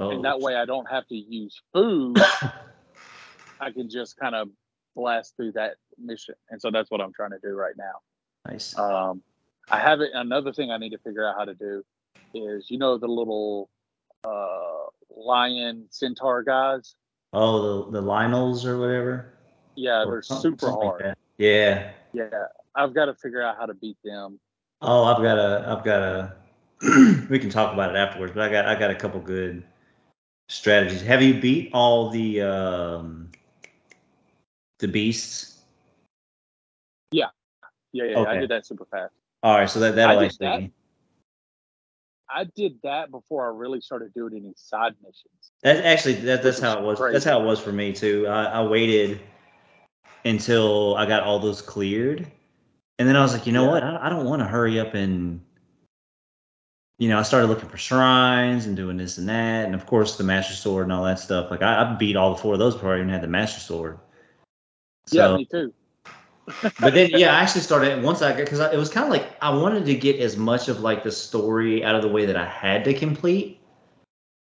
[0.00, 2.18] Oh, And that way I don't have to use food.
[3.60, 4.48] I can just kind of
[4.94, 6.34] blast through that mission.
[6.50, 8.50] And so that's what I'm trying to do right now.
[8.50, 8.76] nice.
[8.78, 9.22] Um,
[9.70, 10.10] I have it.
[10.14, 11.84] Another thing I need to figure out how to do
[12.34, 13.70] is, you know, the little
[14.24, 16.96] uh, lion centaur guys.
[17.32, 19.34] oh, the the Lynels or whatever.
[19.76, 21.00] Yeah, Or they're super something like hard.
[21.04, 21.18] that.
[21.38, 21.90] Yeah.
[22.12, 22.28] Yeah,
[22.76, 24.38] I've got to figure out how to beat them.
[24.82, 26.36] Oh, I've got a, I've got a.
[27.30, 29.64] we can talk about it afterwards, but I got, I got a couple good
[30.48, 31.00] strategies.
[31.02, 33.23] Have you beat all the, um,
[34.78, 35.58] the beasts?
[37.10, 37.26] Yeah,
[37.92, 39.12] yeah, yeah, I did that super fast.
[39.42, 40.46] All right, so that that'll did actually.
[40.66, 40.70] that.
[42.28, 45.52] I did that before I really started doing any side missions.
[45.62, 46.98] That actually, that, that's how it was.
[46.98, 47.12] crazy.
[47.12, 48.26] That's how it was for me too.
[48.26, 49.20] I, I waited
[50.24, 52.26] until I got all those cleared,
[52.98, 53.70] and then I was like, you know Yeah.
[53.70, 53.82] what?
[53.84, 55.42] I, I don't want to hurry up and,
[56.98, 60.16] you know, I started looking for shrines and doing this and that, and of course
[60.16, 61.50] the Master Sword and all that stuff.
[61.50, 63.60] Like I, I beat all the four of those before I even had the Master
[63.60, 63.98] Sword.
[65.10, 65.72] Yeah, me too.
[66.80, 69.26] but then yeah, I actually started once I got because it was kind of like
[69.40, 72.36] I wanted to get as much of like the story out of the way that
[72.36, 73.60] I had to complete,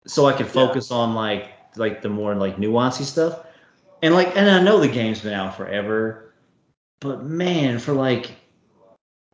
[0.06, 3.44] so I could focus on like like the more like nuancy stuff.
[4.02, 6.34] And like, and I know the game's been out forever,
[7.00, 8.32] but man, for like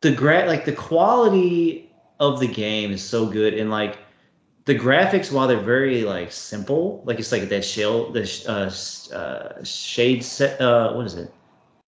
[0.01, 3.97] the gra like the quality of the game is so good, and like
[4.65, 9.63] the graphics, while they're very like simple, like it's like that shell, the uh, uh,
[9.63, 11.31] shade set, uh, what is it,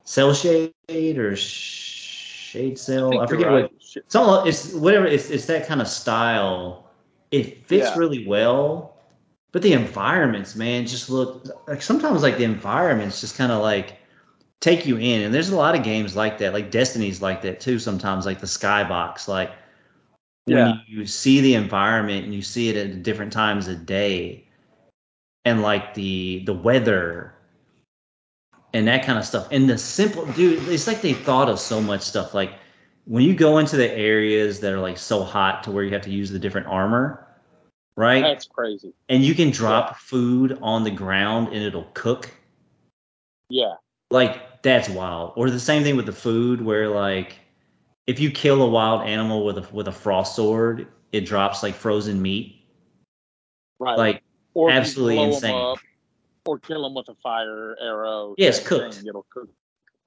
[0.04, 3.10] cell shade or shade cell?
[3.10, 3.62] think I, forget right.
[3.62, 3.72] what.
[3.94, 5.06] it's all it's whatever.
[5.06, 6.90] It's it's that kind of style.
[7.30, 7.98] It fits Yeah.
[7.98, 8.96] really well,
[9.52, 13.98] but the environments, man, just look like sometimes like the environments just kind of like
[14.60, 15.22] take you in.
[15.22, 17.78] And there's a lot of games like that, like Destiny's like that too.
[17.78, 19.50] Sometimes like the Skybox, like
[20.46, 20.74] when Yeah.
[20.86, 24.46] you see the environment and you see it at different times of day,
[25.44, 27.34] and like the the weather
[28.74, 29.48] and that kind of stuff.
[29.50, 32.32] And the simple dude, it's like they thought of so much stuff.
[32.34, 32.52] Like
[33.04, 36.02] when you go into the areas that are like so hot to where you have
[36.02, 37.26] to use the different armor,
[37.96, 38.22] right?
[38.22, 38.94] That's crazy.
[39.08, 42.30] and you can drop food on the ground and it'll cook.
[43.50, 43.74] Yeah,
[44.10, 45.32] Like that's wild.
[45.36, 47.36] Or the same thing with the food where like
[48.06, 51.74] if you kill a wild animal with a with a frost sword, it drops like
[51.74, 52.64] frozen meat.
[53.78, 53.98] right.
[53.98, 54.22] Like
[54.54, 55.54] or absolutely insane.
[55.54, 55.78] up,
[56.44, 58.34] or kill them with a fire arrow.
[58.36, 58.94] Yeah, cooked.
[58.94, 59.48] thing, It'll cook.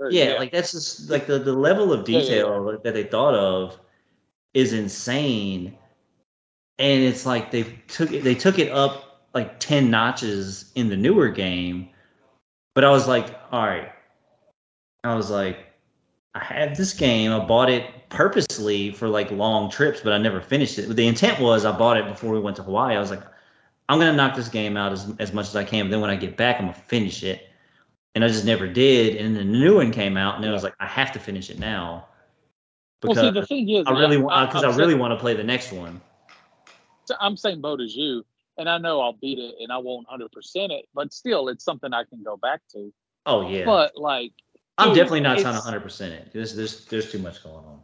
[0.10, 3.36] yeah, like that's just like the, the level of Yeah, yeah, detail that they thought
[3.36, 3.80] of
[4.54, 5.78] is insane.
[6.78, 10.98] And it's like they took it they took it up like 10 notches in the
[10.98, 11.90] newer game.
[12.74, 13.92] But I was like, all right.
[15.04, 15.65] I was like,
[16.36, 17.32] I had this game.
[17.32, 20.94] I bought it purposely for like long trips, but I never finished it.
[20.94, 22.96] The intent was I bought it before we went to Hawaii.
[22.96, 23.24] I was like,
[23.88, 25.86] I'm gonna knock this game out as, as much as I can.
[25.86, 27.48] But then when I get back, I'm gonna finish it.
[28.14, 29.16] And I just never did.
[29.16, 31.20] And then the new one came out, and then I was like, I have to
[31.20, 32.08] finish it now
[33.04, 35.12] Well, because see, the thing is, I really want because I, uh, I'm really want
[35.14, 36.02] to play the next one.
[37.20, 38.26] I'm same boat as you.
[38.58, 41.64] and I know I'll beat it and I won't hundred percent it, but still, it's
[41.64, 42.94] something I can go back to.
[43.26, 43.66] Oh yeah.
[43.66, 44.34] But like,
[44.78, 46.32] I'm dude, definitely not trying 100 percent it.
[46.34, 47.80] There's there's there's too much going on.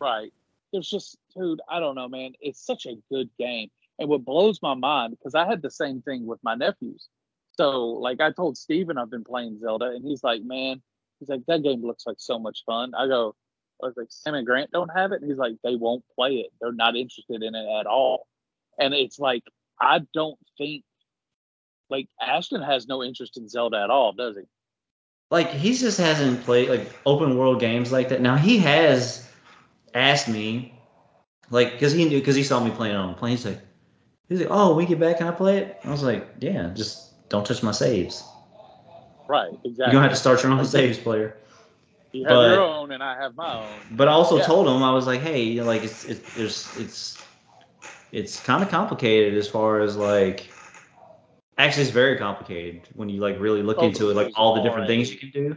[0.00, 0.32] Right.
[0.72, 2.32] There's just, dude, I don't know, man.
[2.40, 3.70] It's such a good game.
[3.98, 7.08] And what blows my mind, because I had the same thing with my nephews.
[7.56, 10.82] So, like, I told Steven I've been playing Zelda, and he's like, man,
[11.20, 12.92] he's like, that game looks like so much fun.
[12.94, 13.36] I go,
[13.80, 15.22] I was like, Sam and Grant don't have it.
[15.22, 16.50] And he's like, they won't play it.
[16.60, 18.26] They're not interested in it at all.
[18.76, 19.44] And it's like,
[19.80, 20.82] I don't think,
[21.88, 24.42] like, Ashton has no interest in Zelda at all, does he?
[25.30, 28.20] Like he just hasn't played like open world games like that.
[28.20, 29.26] Now he has
[29.94, 30.74] asked me,
[31.50, 33.32] like, because he knew because he saw me playing on a plane.
[33.36, 33.60] He's like,
[34.28, 35.80] he's like, oh, we get back, can I play it?
[35.84, 38.22] I was like, yeah, just don't touch my saves.
[39.26, 39.48] Right.
[39.48, 39.70] Exactly.
[39.70, 39.92] Exactly.
[39.92, 41.36] gonna have to start your own saves, player.
[42.12, 43.68] You have but- your own, and I have my own.
[43.90, 44.44] But I also Yeah.
[44.44, 47.18] told him I was like, hey, you know, like it's it's there's it's
[48.12, 50.46] it's kind of complicated as far as like
[51.58, 54.86] actually it's very complicated when you like really look into it, like all the different
[54.86, 55.56] things you can do.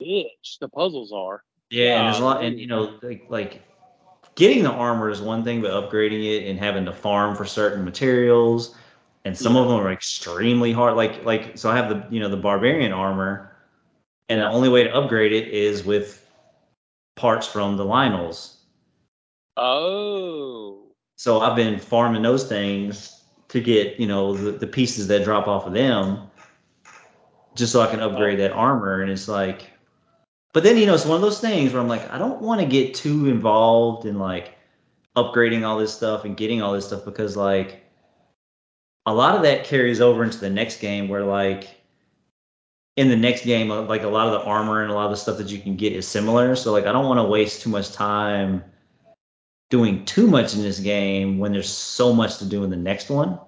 [0.00, 1.42] Bitch, the puzzles are.
[1.70, 3.62] Yeah, and there's a lot, and you know, like like
[4.34, 7.84] getting the armor is one thing, but upgrading it and having to farm for certain
[7.84, 8.74] materials,
[9.24, 10.96] and some of them are extremely hard.
[10.96, 13.56] Like like so, I have the you know the barbarian armor,
[14.28, 16.18] and the only way to upgrade it is with
[17.16, 18.56] parts from the Lynels.
[19.56, 23.21] Oh, So I've been farming those things
[23.52, 26.30] to get you know the, the pieces that drop off of them,
[27.54, 29.02] just so I can upgrade that armor.
[29.02, 29.70] And it's like,
[30.54, 32.62] but then you know it's one of those things where I'm like, I don't want
[32.62, 34.56] to get too involved in like
[35.14, 37.84] upgrading all this stuff and getting all this stuff because like
[39.04, 41.68] a lot of that carries over into the next game where like
[42.96, 45.16] in the next game like a lot of the armor and a lot of the
[45.16, 47.70] stuff that you can get is similar so like i don't want to waste too
[47.70, 48.62] much time
[49.72, 53.08] doing too much in this game when there's so much to do in the next
[53.08, 53.38] one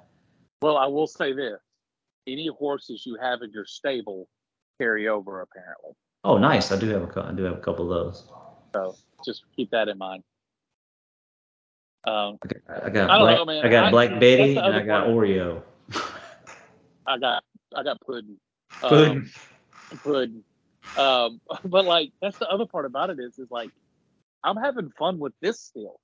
[0.64, 1.60] well, I will say this:
[2.26, 4.28] any horses you have in your stable
[4.80, 5.42] carry over.
[5.42, 5.92] Apparently,
[6.24, 8.24] oh nice i do have a i do have a couple of those
[8.74, 10.22] So just keep that in mind.
[12.06, 13.66] Um, i got, I black know, man.
[13.66, 15.14] i got I- black betty and i got part.
[15.16, 15.62] oreo
[17.06, 17.44] I got,
[17.76, 18.38] I got pudding.
[18.82, 19.30] Um, Pudding.
[20.02, 20.44] pudding.
[20.96, 23.70] Um, but like that's the other part about it is, is like
[24.42, 26.00] I'm having fun with this still.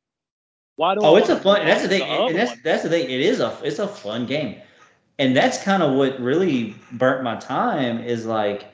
[0.81, 1.67] Why do oh, I Oh, it's a fun.
[1.67, 2.03] That's the thing.
[2.05, 2.61] other and that's one?
[2.65, 3.11] that's the thing.
[3.11, 4.63] It is a it's a fun game,
[5.19, 8.03] and that's kind of what really burnt my time.
[8.03, 8.65] Is like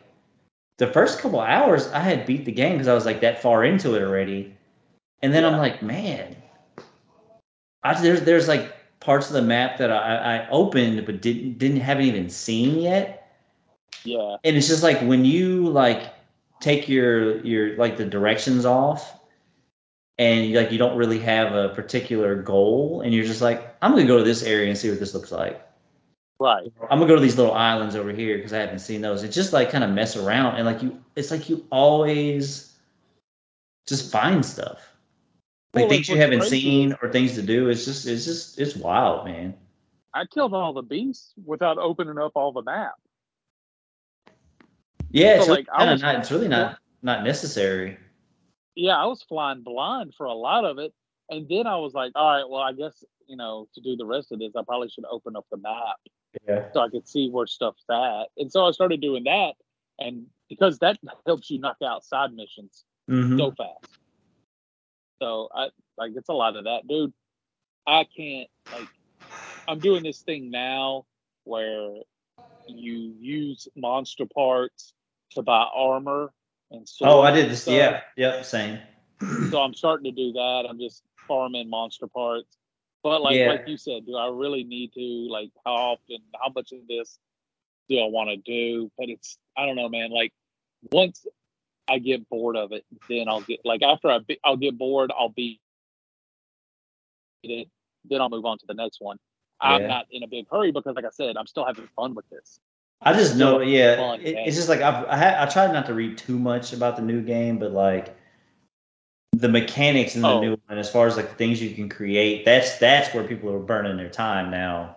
[0.78, 3.64] the first couple hours I had beat the game because I was like that far
[3.64, 4.54] into it already,
[5.20, 6.36] and then I'm like, man,
[7.82, 11.80] I there's there's like parts of the map that I, I opened but didn't didn't
[11.80, 13.36] haven't even seen yet,
[14.04, 16.14] Yeah, and it's just like when you like
[16.60, 19.12] take your your like the directions off
[20.18, 24.06] and like you don't really have a particular goal and you're just like i'm gonna
[24.06, 25.62] go to this area and see what this looks like.
[26.38, 26.70] Right.
[26.90, 29.22] i'm gonna go to these little islands over here because i haven't seen those.
[29.22, 32.72] It's just like kind of mess around and like you it's like you always
[33.86, 34.78] just find stuff.
[35.72, 38.58] Like Well, things you haven't crazy seen or things to do it's just it's just
[38.58, 39.54] it's wild man.
[40.14, 42.94] I killed all the beasts without opening up all the map.
[45.10, 47.98] yeah it's So, really like, was- not it's really not not necessary
[48.76, 50.92] Yeah, I was flying blind for a lot of it,
[51.30, 54.06] and then I was like, all right, well, I guess you know to do the
[54.06, 55.96] rest of this, I probably should open up the map
[56.46, 58.26] yeah so I could see where stuff's at.
[58.36, 59.54] And so I started doing that,
[59.98, 63.98] and because that helps you knock out side missions hmm so fast.
[65.22, 67.12] So I like it's a lot of that, dude.
[67.86, 68.88] I can't like
[69.68, 71.06] I'm doing this thing now
[71.44, 71.94] where
[72.68, 74.92] you use monster parts
[75.32, 76.32] to buy armor
[76.70, 77.74] and swords oh i did this stuff.
[77.74, 78.78] yeah yep same
[79.50, 80.66] So I'm starting to do that.
[80.68, 82.58] I'm just farming monster parts.
[83.02, 83.48] But like Yeah.
[83.48, 85.00] like you said, do I really need to?
[85.00, 86.18] Like how often?
[86.34, 87.18] How much of this
[87.88, 88.90] do I want to do?
[88.98, 90.10] But it's I don't know, man.
[90.10, 90.32] Like
[90.90, 91.26] once
[91.88, 95.12] I get bored of it, then I'll get like after I be, I'll get bored,
[95.16, 95.60] I'll be
[97.42, 97.68] it.
[98.04, 99.18] Then I'll move on to the next one.
[99.60, 102.28] I'm not in a big hurry because, like I said, I'm still having fun with
[102.28, 102.60] this.
[103.02, 104.14] I just know, yeah.
[104.14, 106.96] It, it's just like I've, I ha- I tried not to read too much about
[106.96, 108.16] the new game, but like
[109.32, 110.40] the mechanics in the Oh.
[110.40, 113.52] new one, as far as like the things you can create, that's that's where people
[113.52, 114.96] are burning their time now.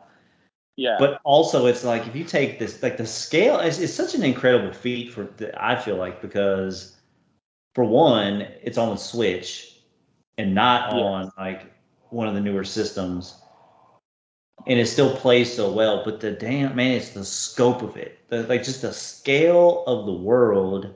[0.78, 4.16] Yeah, But also, it's like if you take this, like the scale, it's, it's such
[4.16, 6.96] an incredible feat for the, I feel like because
[7.76, 9.76] for one, it's on the Switch
[10.38, 11.04] and not Yes.
[11.04, 11.66] on like
[12.12, 13.36] one of the newer systems,
[14.70, 16.04] and it still plays so well.
[16.06, 20.06] But the damn man, it's the scope of it, the, like just the scale of
[20.06, 20.94] the world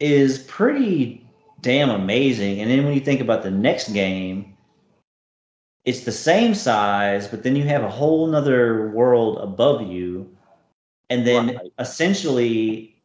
[0.00, 1.26] is pretty
[1.60, 2.60] damn amazing.
[2.60, 4.56] And then when you think about the next game,
[5.84, 10.34] it's the same size, but then you have a whole nother world above you,
[11.10, 11.72] and then Right.
[11.78, 12.96] essentially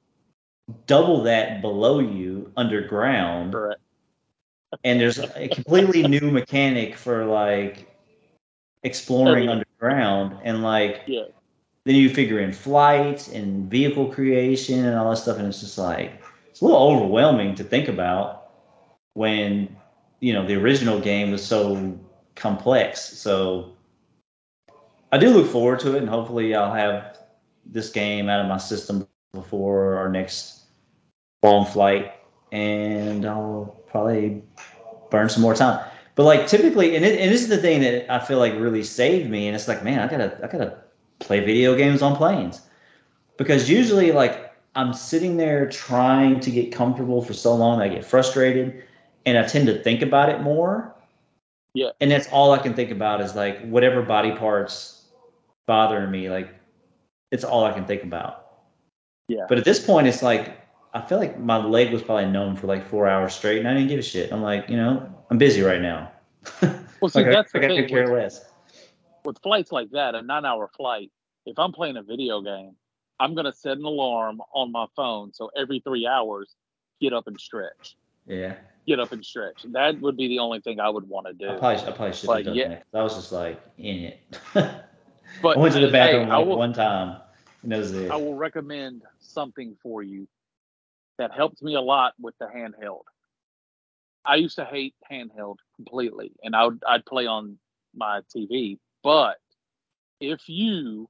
[0.88, 3.54] double that below you underground.
[3.54, 3.82] Correct.
[4.84, 7.95] And there's a completely new mechanic for like
[8.86, 9.50] exploring Everything.
[9.82, 11.24] underground, and like Yeah.
[11.84, 15.78] then you figure in flights and vehicle creation and all that stuff, and it's just
[15.78, 18.48] like it's a little overwhelming to think about
[19.16, 19.76] when
[20.22, 21.98] you know the original game was so
[22.36, 23.02] complex.
[23.02, 23.74] So
[25.12, 27.18] I do look forward to it, and hopefully I'll have
[27.66, 30.62] this game out of my system before our next
[31.44, 32.14] long flight,
[32.52, 34.44] and I'll probably
[35.10, 35.84] burn some more time.
[36.16, 38.84] But like typically, and, it, and this is the thing that I feel like really
[38.84, 40.78] saved me, and it's like, man, I gotta, I gotta
[41.20, 42.62] play video games on planes
[43.38, 48.06] because usually like I'm sitting there trying to get comfortable for so long I get
[48.06, 48.84] frustrated
[49.26, 50.94] and I tend to think about it more.
[51.74, 51.92] Yeah.
[52.00, 55.06] And that's all I can think about is like whatever body parts
[55.66, 56.54] bothering me, like
[57.32, 58.46] it's all I can think about.
[59.28, 59.46] Yeah.
[59.50, 60.65] But at this point it's like
[60.96, 63.74] I feel like my leg was probably numb for like four hours straight and I
[63.74, 64.32] didn't give a shit.
[64.32, 66.12] I'm like, you know, I'm busy right now.
[67.02, 67.88] Well, see, like, that's I, the thing.
[67.90, 68.46] care With, less.
[69.26, 71.12] with flights like that, a nine-hour flight,
[71.46, 72.72] if I'm playing a video game,
[73.20, 76.56] I'm gonna set an alarm on my phone so every three hours,
[77.02, 77.98] get up and stretch.
[78.26, 78.56] Yeah.
[78.88, 79.66] Get up and stretch.
[79.74, 81.50] That would be the only thing I would want to do.
[81.50, 82.86] I probably, I probably should have done yeah- that.
[82.94, 84.20] I was just like in it.
[85.42, 87.18] But I went to the bathroom I like will, one time,
[87.62, 88.10] and that was it.
[88.10, 90.28] I will recommend something for you
[91.18, 93.04] that helped me a lot with the handheld.
[94.26, 97.58] I used to hate handheld completely, and I would I'd play on
[97.96, 98.80] my TV.
[99.04, 99.38] But
[100.20, 101.08] if you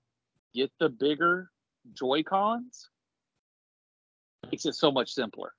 [0.53, 1.49] get the bigger
[1.93, 2.89] Joy Cons,
[4.51, 5.53] makes it so much simpler.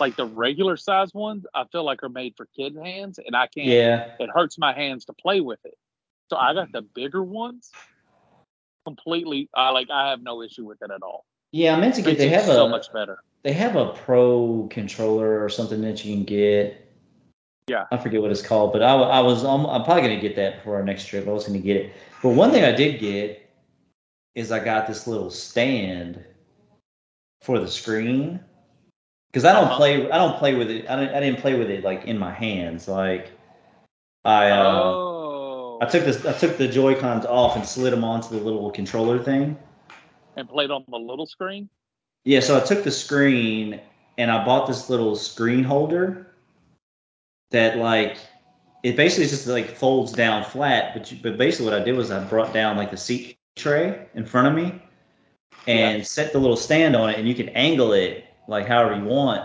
[0.00, 3.46] Like the regular size ones, I feel like are made for kid hands, and I
[3.46, 3.66] can't.
[3.66, 5.74] yeah, It hurts my hands to play with it.
[6.30, 7.70] So I got the bigger ones.
[8.84, 9.88] Completely, I like.
[9.90, 11.24] I have no issue with it at all.
[11.52, 11.76] yeah.
[11.76, 12.18] I meant to get.
[12.18, 13.18] They have so a much better.
[13.42, 16.82] They have a pro controller or something that you can get.
[17.68, 17.84] Yeah.
[17.90, 20.62] I forget what it's called, but I, I was I'm, I'm probably gonna get that
[20.62, 21.26] for our next trip.
[21.26, 23.42] I was gonna get it, but one thing I did get
[24.34, 26.22] is I got this little stand
[27.42, 28.40] for the screen
[29.32, 29.76] because I don't Uh-huh.
[29.76, 30.88] play I don't play with it.
[30.88, 32.86] I didn't I didn't play with it like in my hands.
[32.88, 33.32] Like
[34.24, 38.04] I uh, oh, I took this I took the Joy Cons off and slid them
[38.04, 39.56] onto the little controller thing.
[40.36, 41.68] and played on the little screen.
[42.26, 43.80] Yeah, so I took the screen
[44.18, 46.26] and I bought this little screen holder
[47.52, 48.18] that like
[48.82, 50.92] it basically just like folds down flat.
[50.92, 54.06] But you, but basically what I did was I brought down like the seat tray
[54.14, 54.82] in front of me
[55.68, 56.02] and Yeah.
[56.02, 59.42] set the little stand on it, and you can angle it like however you want.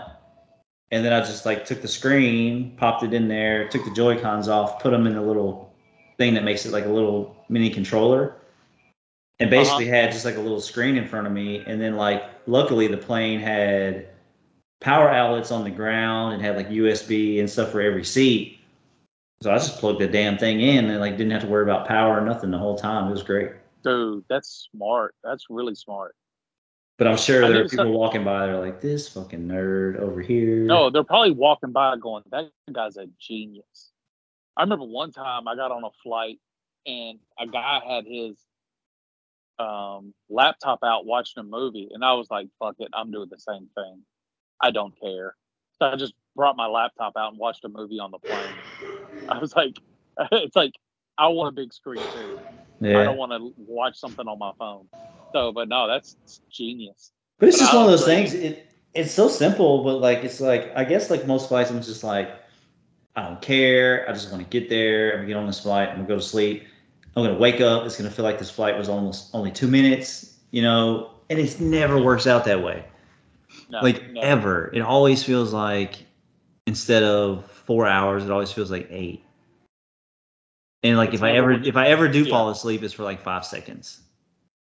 [0.90, 4.20] And then I just like took the screen, popped it in there, took the Joy
[4.20, 5.72] Cons off, put them in the little
[6.18, 8.41] thing that makes it like a little mini controller,
[9.42, 9.60] and uh-huh.
[9.62, 11.64] basically had just like a little screen in front of me.
[11.66, 14.08] And then like luckily the plane had
[14.80, 18.60] power outlets on the ground and had like USB and stuff for every seat.
[19.42, 21.88] So I just plugged the damn thing in and like didn't have to worry about
[21.88, 23.08] power or nothing the whole time.
[23.08, 23.50] It was great.
[23.82, 25.16] Dude, that's smart.
[25.24, 26.14] That's really smart.
[26.98, 28.46] But I'm sure I there are people start- walking by.
[28.46, 32.96] They're like, "This fucking nerd over here." No, they're probably walking by going, "That guy's
[32.96, 33.90] a genius."
[34.56, 36.38] I remember one time I got on a flight
[36.86, 38.36] and a guy had his
[39.58, 43.38] um, laptop out watching a movie, and I was like, "Fuck it, I'm doing the
[43.38, 44.02] same thing.
[44.60, 45.36] I don't care."
[45.78, 48.54] So I just brought my laptop out and watched a movie on the plane.
[49.28, 49.74] I was like,
[50.32, 50.72] "It's like
[51.18, 52.40] I want a big screen too.
[52.84, 54.88] I don't want to watch something on my phone."
[55.32, 56.16] So, but no, that's
[56.50, 57.12] genius.
[57.38, 58.34] But it's But just I one of those things.
[58.34, 62.04] It it's so simple, but like it's like I guess like most flights, I'm just
[62.04, 62.30] like
[63.16, 64.08] I don't care.
[64.08, 65.12] I just want to get there.
[65.12, 65.88] I'm gonna get on this flight.
[65.88, 66.64] I'm gonna go to sleep.
[67.14, 67.84] I'm gonna wake up.
[67.84, 70.36] It's gonna feel like this flight was almost only two minutes.
[70.50, 72.84] You know, and it never works out that way.
[73.70, 74.20] No, like no.
[74.20, 74.70] ever.
[74.72, 76.04] It always feels like
[76.66, 79.24] instead of four hours, it always feels like eight.
[80.82, 82.30] And like It's if I ever if I ever do yeah.
[82.30, 84.00] fall asleep, it's for like five seconds.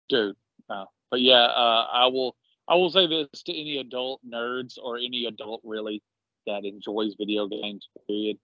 [0.08, 0.36] dude.
[0.68, 0.86] No.
[1.10, 2.36] But yeah, uh, I will.
[2.68, 6.02] I will say this to any adult nerds or any adult really
[6.46, 7.88] that enjoys video games.
[8.08, 8.38] Period.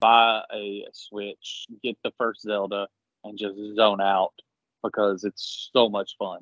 [0.00, 2.88] Buy a Switch, get the first Zelda,
[3.24, 4.32] and just zone out
[4.82, 6.40] because it's so much fun.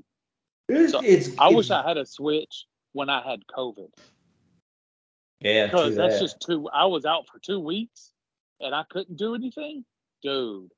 [0.68, 3.89] It's, So, it's I it's- wish I had a Switch when I had COVID
[5.41, 6.20] yeah, true because that's that.
[6.20, 6.68] just two.
[6.72, 8.11] I was out for two weeks
[8.61, 9.85] and I couldn't do anything,
[10.22, 10.70] dude.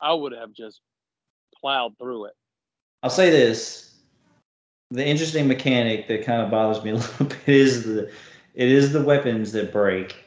[0.00, 0.80] I would have just
[1.60, 2.32] plowed through it.
[3.02, 3.94] I'll say this:
[4.90, 8.10] the interesting mechanic that kind of bothers me a little bit is the
[8.54, 10.23] it is the weapons that break.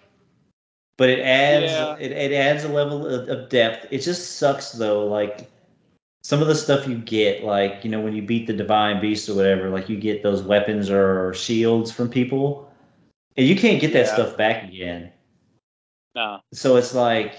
[0.98, 1.96] But it adds Yeah.
[2.00, 3.88] it, it adds a level of, of depth.
[3.92, 5.50] It just sucks though, like
[6.24, 9.30] some of the stuff you get, like you know when you beat the divine beast
[9.30, 12.70] or whatever, like you get those weapons or shields from people,
[13.38, 14.14] and you can't get that Yeah.
[14.14, 15.12] stuff back again.
[16.16, 16.40] No.
[16.52, 17.36] So it's like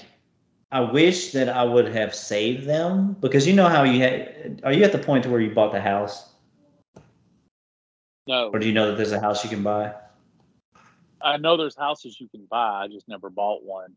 [0.70, 4.60] I wish that I would have saved them because you know how you had.
[4.64, 6.28] Are you at the point to where you bought the house,
[8.26, 8.50] No.
[8.50, 9.94] or do you know that there's a house you can buy?
[11.20, 12.84] I know there's houses you can buy.
[12.84, 13.94] I just never bought one.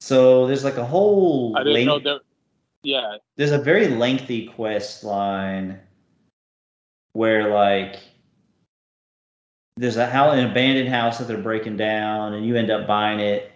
[0.00, 1.56] So there's like a whole.
[1.56, 2.20] I didn't know length- there.
[2.84, 3.18] Yeah.
[3.36, 5.78] there's a very lengthy quest line
[7.12, 8.00] where like
[9.76, 13.20] there's a house, an abandoned house that they're breaking down, and you end up buying
[13.20, 13.52] it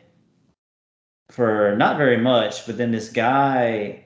[1.30, 2.66] for not very much.
[2.66, 4.04] But then this guy,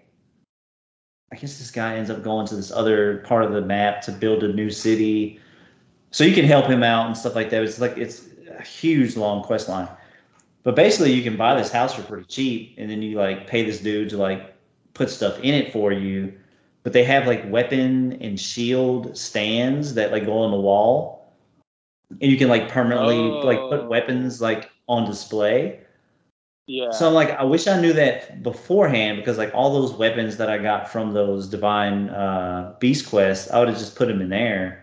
[1.33, 4.13] I guess this guy ends up going to this other part of the map to
[4.13, 5.41] build a new city,
[6.11, 7.63] so you can help him out and stuff like that.
[7.63, 8.23] It's like it's
[8.61, 9.89] a huge long quest line.
[10.63, 13.65] But basically, you can buy this house for pretty cheap, and then you like pay
[13.65, 14.55] this dude to like
[14.95, 16.35] put stuff in it for you.
[16.83, 21.33] But they have like weapon and shield stands that like go on the wall,
[22.11, 23.89] and you can like permanently like put Oh.
[23.89, 25.81] weapons like on display.
[26.67, 26.91] Yeah.
[26.91, 30.49] So I'm like, I wish I knew that beforehand because like all those weapons that
[30.51, 34.29] I got from those divine uh, beast quests, I would have just put them in
[34.29, 34.80] there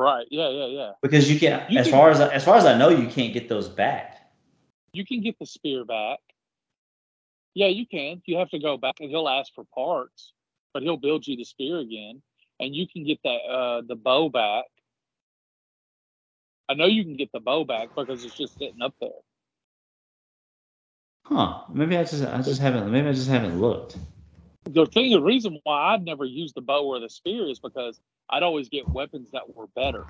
[0.00, 0.26] right.
[0.30, 0.48] Yeah.
[0.48, 0.66] Yeah.
[0.66, 0.92] Yeah.
[1.02, 1.64] because you can.
[1.68, 4.16] You as can- far as as far as I know, you can't get those back.
[4.92, 6.18] You can get the spear back.
[7.54, 8.22] Yeah, you can.
[8.26, 10.32] You have to go back and he'll ask for parts,
[10.72, 12.22] but he'll build you the spear again,
[12.58, 14.64] and you can get that uh, the bow back.
[16.68, 19.10] I know you can get the bow back because it's just sitting up there.
[21.24, 21.62] Huh?
[21.72, 23.96] Maybe I just I just haven't maybe I just haven't looked.
[24.64, 27.98] The thing, the reason why I'd never used the bow or the spear is because
[28.28, 30.06] I'd always get weapons that were better,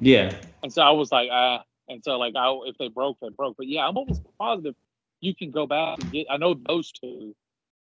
[0.00, 0.34] Yeah.
[0.62, 3.56] and so I was like, ah, and so like, I if they broke, they broke.
[3.56, 4.74] But yeah, I'm almost positive
[5.20, 6.26] you can go back and get.
[6.30, 7.36] I know those two.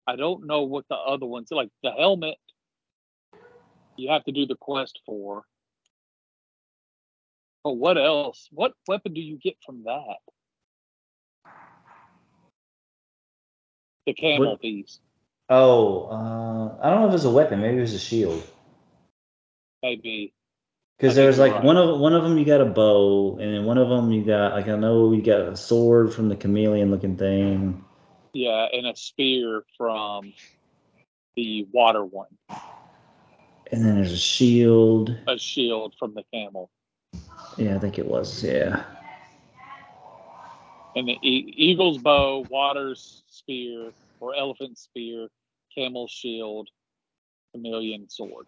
[0.06, 1.70] I don't know what the other ones like.
[1.82, 2.36] The helmet,
[3.96, 5.44] you have to do the quest for.
[7.64, 8.48] But what else?
[8.52, 10.18] What weapon do you get from that?
[14.06, 15.00] The camel What- piece,
[15.48, 17.60] Oh, uh, I don't know if it's a weapon.
[17.60, 18.42] Maybe it was a shield.
[19.82, 20.32] maybe.
[20.96, 21.64] Because think there's like right.
[21.64, 24.24] one of one of them you got a bow, and then one of them you
[24.24, 27.84] got like I know you got a sword from the chameleon looking thing.
[28.32, 30.32] Yeah, and a spear from
[31.36, 32.28] the water one,
[33.70, 35.16] And then there's a shield.
[35.26, 36.70] a shield from the camel,
[37.56, 38.42] Yeah, I think it was.
[38.42, 38.84] Yeah.
[40.96, 43.90] and the e- eagle's bow, water's spear
[44.24, 45.28] or elephant spear,
[45.74, 46.70] camel shield,
[47.52, 48.46] chameleon sword.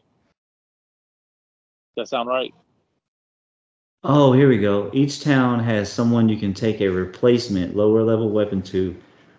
[1.97, 2.55] Does that sound right?
[4.03, 4.91] Oh, here we go.
[4.95, 8.97] Each town has someone you can take a replacement lower level weapon to,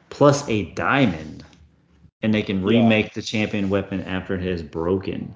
[0.09, 1.43] plus a diamond,
[2.21, 2.81] and they can Yeah.
[2.81, 5.33] remake the champion weapon after it has broken.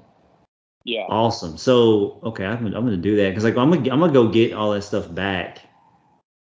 [0.84, 1.06] Yeah.
[1.10, 1.58] Awesome.
[1.58, 4.28] So okay, I'm gonna, I'm gonna do that because like I'm gonna I'm gonna go
[4.28, 5.62] get all that stuff back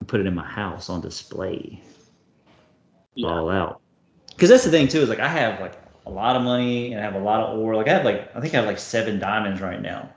[0.00, 1.80] and put it in my house on display.
[3.14, 3.28] Yeah.
[3.28, 3.80] All out.
[4.34, 5.74] Because that's the thing too is like I have like
[6.06, 7.76] a lot of money and I have a lot of ore.
[7.76, 10.10] Like I have like I think I have like seven diamonds right now.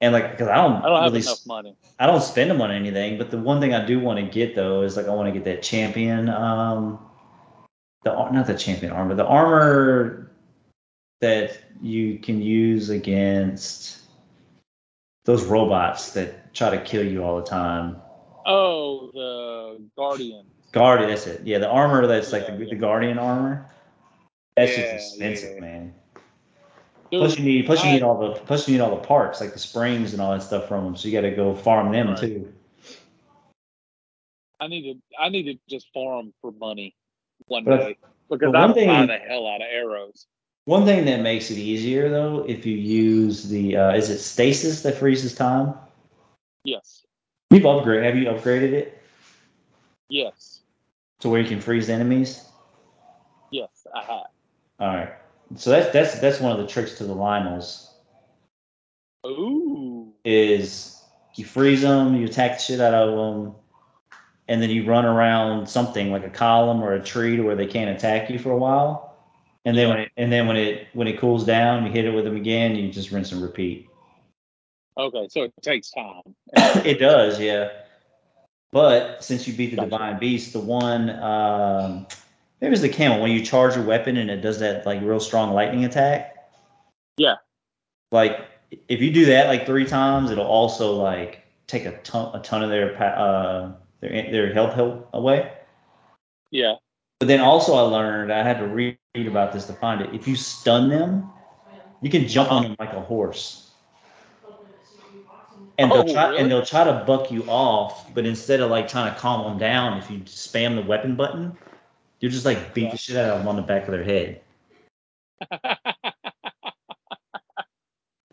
[0.00, 1.76] And like because I don't I don't have really enough money.
[1.98, 3.18] I don't spend them on anything.
[3.18, 5.32] But the one thing I do want to get though is like I want to
[5.32, 6.98] get that champion um
[8.02, 10.30] the not the champion armor the armor
[11.20, 13.98] that you can use against
[15.24, 17.96] those robots that try to kill you all the time.
[18.46, 20.46] Oh, the guardian.
[20.74, 21.40] Guardian, that's it.
[21.46, 22.70] Yeah, the armor that's like Yeah, the, yeah.
[22.70, 23.66] the Guardian armor.
[24.56, 25.94] That's Yeah, just expensive, man.
[27.10, 29.40] Dude, Plus you need plus you need all the plus you need all the parts
[29.40, 30.96] like the springs and all that stuff from them.
[30.96, 32.18] So you got to go farm them Right.
[32.18, 32.52] too.
[34.60, 36.94] I need to I need to just farm for money
[37.46, 37.96] one But- day
[38.30, 40.26] because I'm thing- buying the hell out of arrows.
[40.66, 44.82] One thing that makes it easier though, if you use the uh, is it stasis
[44.82, 45.74] that freezes time?
[46.64, 47.04] Yes,
[47.50, 48.04] You've upgraded.
[48.04, 48.98] have you upgraded it
[50.08, 50.53] yes,
[51.24, 52.44] to where you can freeze enemies?
[53.50, 53.86] yes.
[53.94, 54.26] I have.
[54.78, 55.12] All right.
[55.56, 57.88] So that's that's that's one of the tricks to the Lynels
[59.26, 61.02] Ooh, is
[61.34, 63.54] you freeze them, you attack the shit out of them,
[64.48, 67.66] and then you run around something like a column or a tree to where they
[67.66, 69.16] can't attack you for a while.
[69.64, 72.10] And then when it and then when it when it cools down, you hit it
[72.10, 72.76] with them again.
[72.76, 73.88] You just rinse and repeat.
[74.98, 75.26] okay.
[75.30, 76.34] So it takes time.
[76.84, 77.70] It does, yeah.
[78.74, 79.88] But since you beat the Gotcha.
[79.90, 82.08] divine beast, the one um,
[82.60, 85.20] maybe it's the camel when you charge your weapon and it does that like real
[85.20, 86.50] strong lightning attack.
[87.16, 87.36] Yeah.
[88.10, 88.40] Like
[88.88, 92.64] if you do that like three times, it'll also like take a ton a ton
[92.64, 95.52] of their uh their their health health away.
[96.50, 96.74] Yeah.
[97.20, 100.12] But then also I learned I had to read about this to find it.
[100.12, 101.30] If you stun them,
[102.02, 103.63] you can jump on them like a horse.
[105.78, 106.40] And they'll Oh, try really?
[106.40, 109.58] and they'll try to buck you off, but instead of like trying to calm them
[109.58, 111.56] down, if you spam the weapon button,
[112.20, 112.90] you're just like beat Yeah.
[112.92, 114.40] the shit out of them on the back of their head.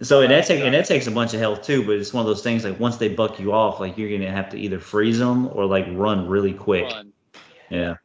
[0.02, 2.22] So and that take, and that takes a bunch of health too, but it's one
[2.22, 4.80] of those things like once they buck you off, like you're gonna have to either
[4.80, 6.90] freeze them or like run really quick.
[6.90, 7.14] Fun.
[7.70, 7.96] Yeah.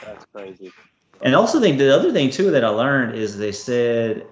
[0.00, 0.72] That's crazy.
[1.20, 4.26] And also, think the other thing too that I learned is they said,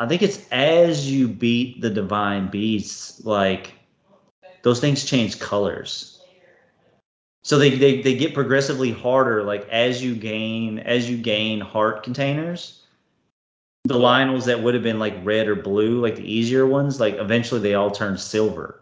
[0.00, 3.74] I think it's as you beat the divine beasts, like
[4.62, 6.18] those things change colors.
[7.42, 12.02] So they, they, they get progressively harder, like as you gain as you gain heart
[12.02, 12.82] containers.
[13.84, 17.16] The Lynels that would have been like red or blue, like the easier ones, like
[17.16, 18.80] eventually they all turn silver,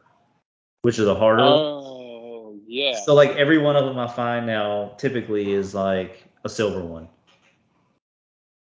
[0.82, 1.42] which are the harder.
[1.42, 1.52] ones.
[1.84, 2.92] Oh, yeah.
[2.92, 7.08] So like every one of them I find now typically is like a silver one.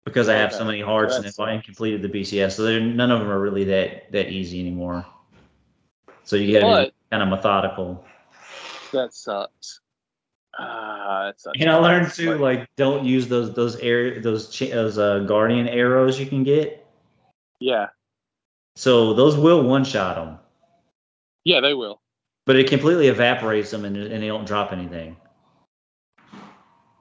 [0.06, 3.20] Because I have so many hearts and if I completed the BCS, so none of
[3.20, 5.06] them are really that that easy anymore.
[6.24, 8.06] So you gotta be kind of methodical.
[8.94, 9.82] that sucks.
[10.58, 11.58] Ah, that sucks.
[11.60, 15.20] And I learned too, But- like don't use those those air those cha- those uh,
[15.20, 16.86] guardian arrows you can get.
[17.60, 17.88] yeah.
[18.78, 20.38] So those will one shot them,
[21.46, 22.02] Yeah, they will.
[22.46, 25.16] but it completely evaporates them and, and they don't drop anything.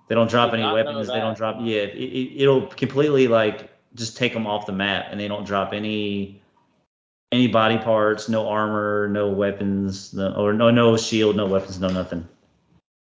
[0.09, 1.09] They don't drop any weapons.
[1.09, 1.57] They don't drop.
[1.61, 5.45] Yeah, it, it, it'll completely like just take them off the map, and they don't
[5.45, 6.43] drop any
[7.33, 11.89] any body parts, no armor, no weapons, no, or no no shield, no weapons, no
[11.89, 12.29] nothing.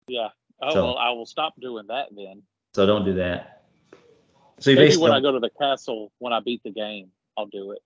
[0.06, 0.28] Yeah.
[0.62, 2.42] Oh, So- well, I will stop doing that then.
[2.74, 3.62] So don't do that.
[4.60, 7.10] So you Maybe basically, when I go to the castle, when I beat the game,
[7.36, 7.80] I'll do it.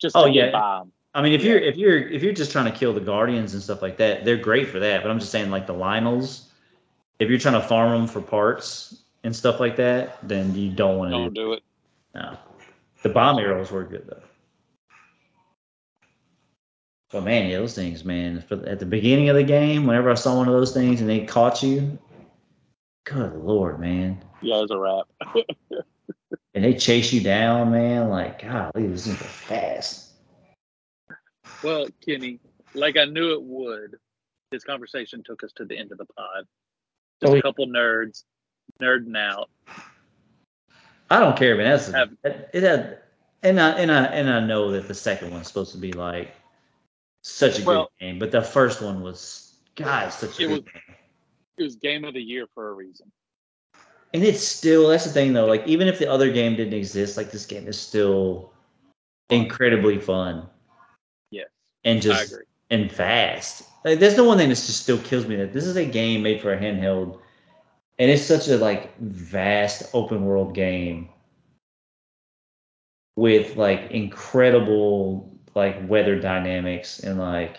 [0.00, 0.44] Just Oh, yeah.
[0.46, 0.92] get by 'em.
[1.14, 1.50] I mean, if Yeah.
[1.50, 4.24] you're if you're if you're just trying to kill the guardians and stuff like that,
[4.24, 5.02] they're great for that.
[5.02, 6.49] But I'm just saying, like the Lynels,
[7.20, 10.98] if you're trying to farm them for parts and stuff like that, then you don't
[10.98, 11.62] want to Don't do do it.
[12.14, 12.36] No.
[13.02, 14.22] The bomb arrows were good though.
[17.12, 18.42] But man, yeah, those things, man.
[18.42, 21.10] For, at the beginning of the game, whenever I saw one of those things and
[21.10, 21.98] they caught you,
[23.04, 24.22] good lord, man.
[24.42, 25.06] Yeah, it was a wrap.
[26.54, 28.08] And they chase you down, man.
[28.08, 30.08] Like, golly, this things are fast.
[31.62, 32.40] Well, Kenny,
[32.74, 33.96] like I knew it would,
[34.50, 36.46] this conversation took us to the end of the pod.
[37.20, 38.24] Just Oh, a couple nerds,
[38.80, 39.50] nerding out.
[41.10, 41.70] I don't care, man.
[41.70, 42.98] That's Have- it, it had,
[43.42, 46.32] and I and I and I know that the second one's supposed to be like
[47.22, 50.96] such a good game, but the first one was God, such a good was- game.
[51.58, 53.10] It was game of the year for a reason.
[54.14, 55.46] And it's still that's the thing though.
[55.46, 58.52] Like even if the other game didn't exist, like this game is still
[59.28, 60.48] incredibly fun
[61.30, 61.48] Yes,
[61.84, 62.44] and just agree.
[62.70, 63.62] And fast.
[63.84, 66.22] Like, there's the one thing that just still kills me that this is a game
[66.22, 67.18] made for a handheld,
[67.98, 71.08] and it's such a like vast open world game
[73.16, 77.58] with like incredible like weather dynamics and like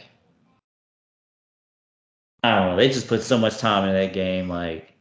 [2.44, 2.76] I don't know.
[2.78, 4.50] They just put so much time into that game.
[4.50, 4.92] Like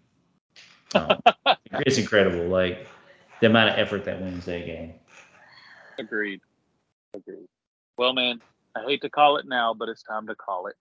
[1.74, 2.48] it's incredible.
[2.48, 2.86] Like
[3.40, 4.94] the amount of effort that went into that game.
[5.98, 6.40] Agreed.
[7.14, 7.48] Agreed.
[7.96, 8.40] Well, man,
[8.76, 10.76] I hate to call it now, but it's time to call it.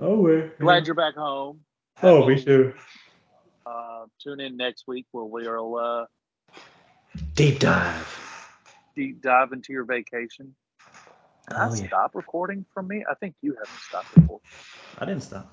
[0.00, 1.60] Oh, we're Glad you're back home.
[2.02, 2.74] Oh, me too.
[3.64, 6.06] Uh, tune in next week where we'll uh,
[7.34, 8.20] Deep dive.
[8.96, 10.54] deep dive into your vacation.
[11.48, 11.86] Did I Oh yeah.
[11.86, 13.04] stop recording from me?
[13.08, 14.46] I think you haven't stopped recording.
[14.98, 15.52] I didn't stop.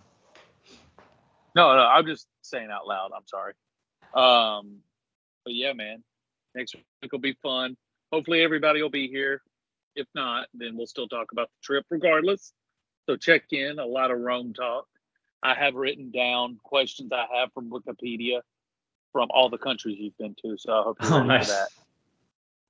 [1.53, 3.11] No, no, I'm just saying out loud.
[3.15, 3.53] I'm sorry.
[4.13, 4.77] Um,
[5.45, 6.03] but yeah, man,
[6.55, 7.75] next week will be fun.
[8.11, 9.41] Hopefully, everybody will be here.
[9.95, 12.53] If not, then we'll still talk about the trip regardless.
[13.09, 13.79] So check in.
[13.79, 14.85] A lot of Rome talk.
[15.43, 18.41] I have written down questions I have from Wikipedia
[19.11, 20.55] from all the countries you've been to.
[20.57, 21.47] So I hope you're Oh, nice.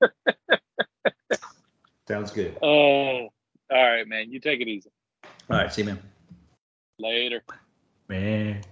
[0.01, 1.39] for that.
[2.07, 2.57] Sounds good.
[2.61, 3.30] Oh, all
[3.72, 4.32] right, man.
[4.32, 4.89] You take it easy.
[5.24, 5.99] All right, see you, man.
[6.97, 7.43] Later.
[8.07, 8.59] Man.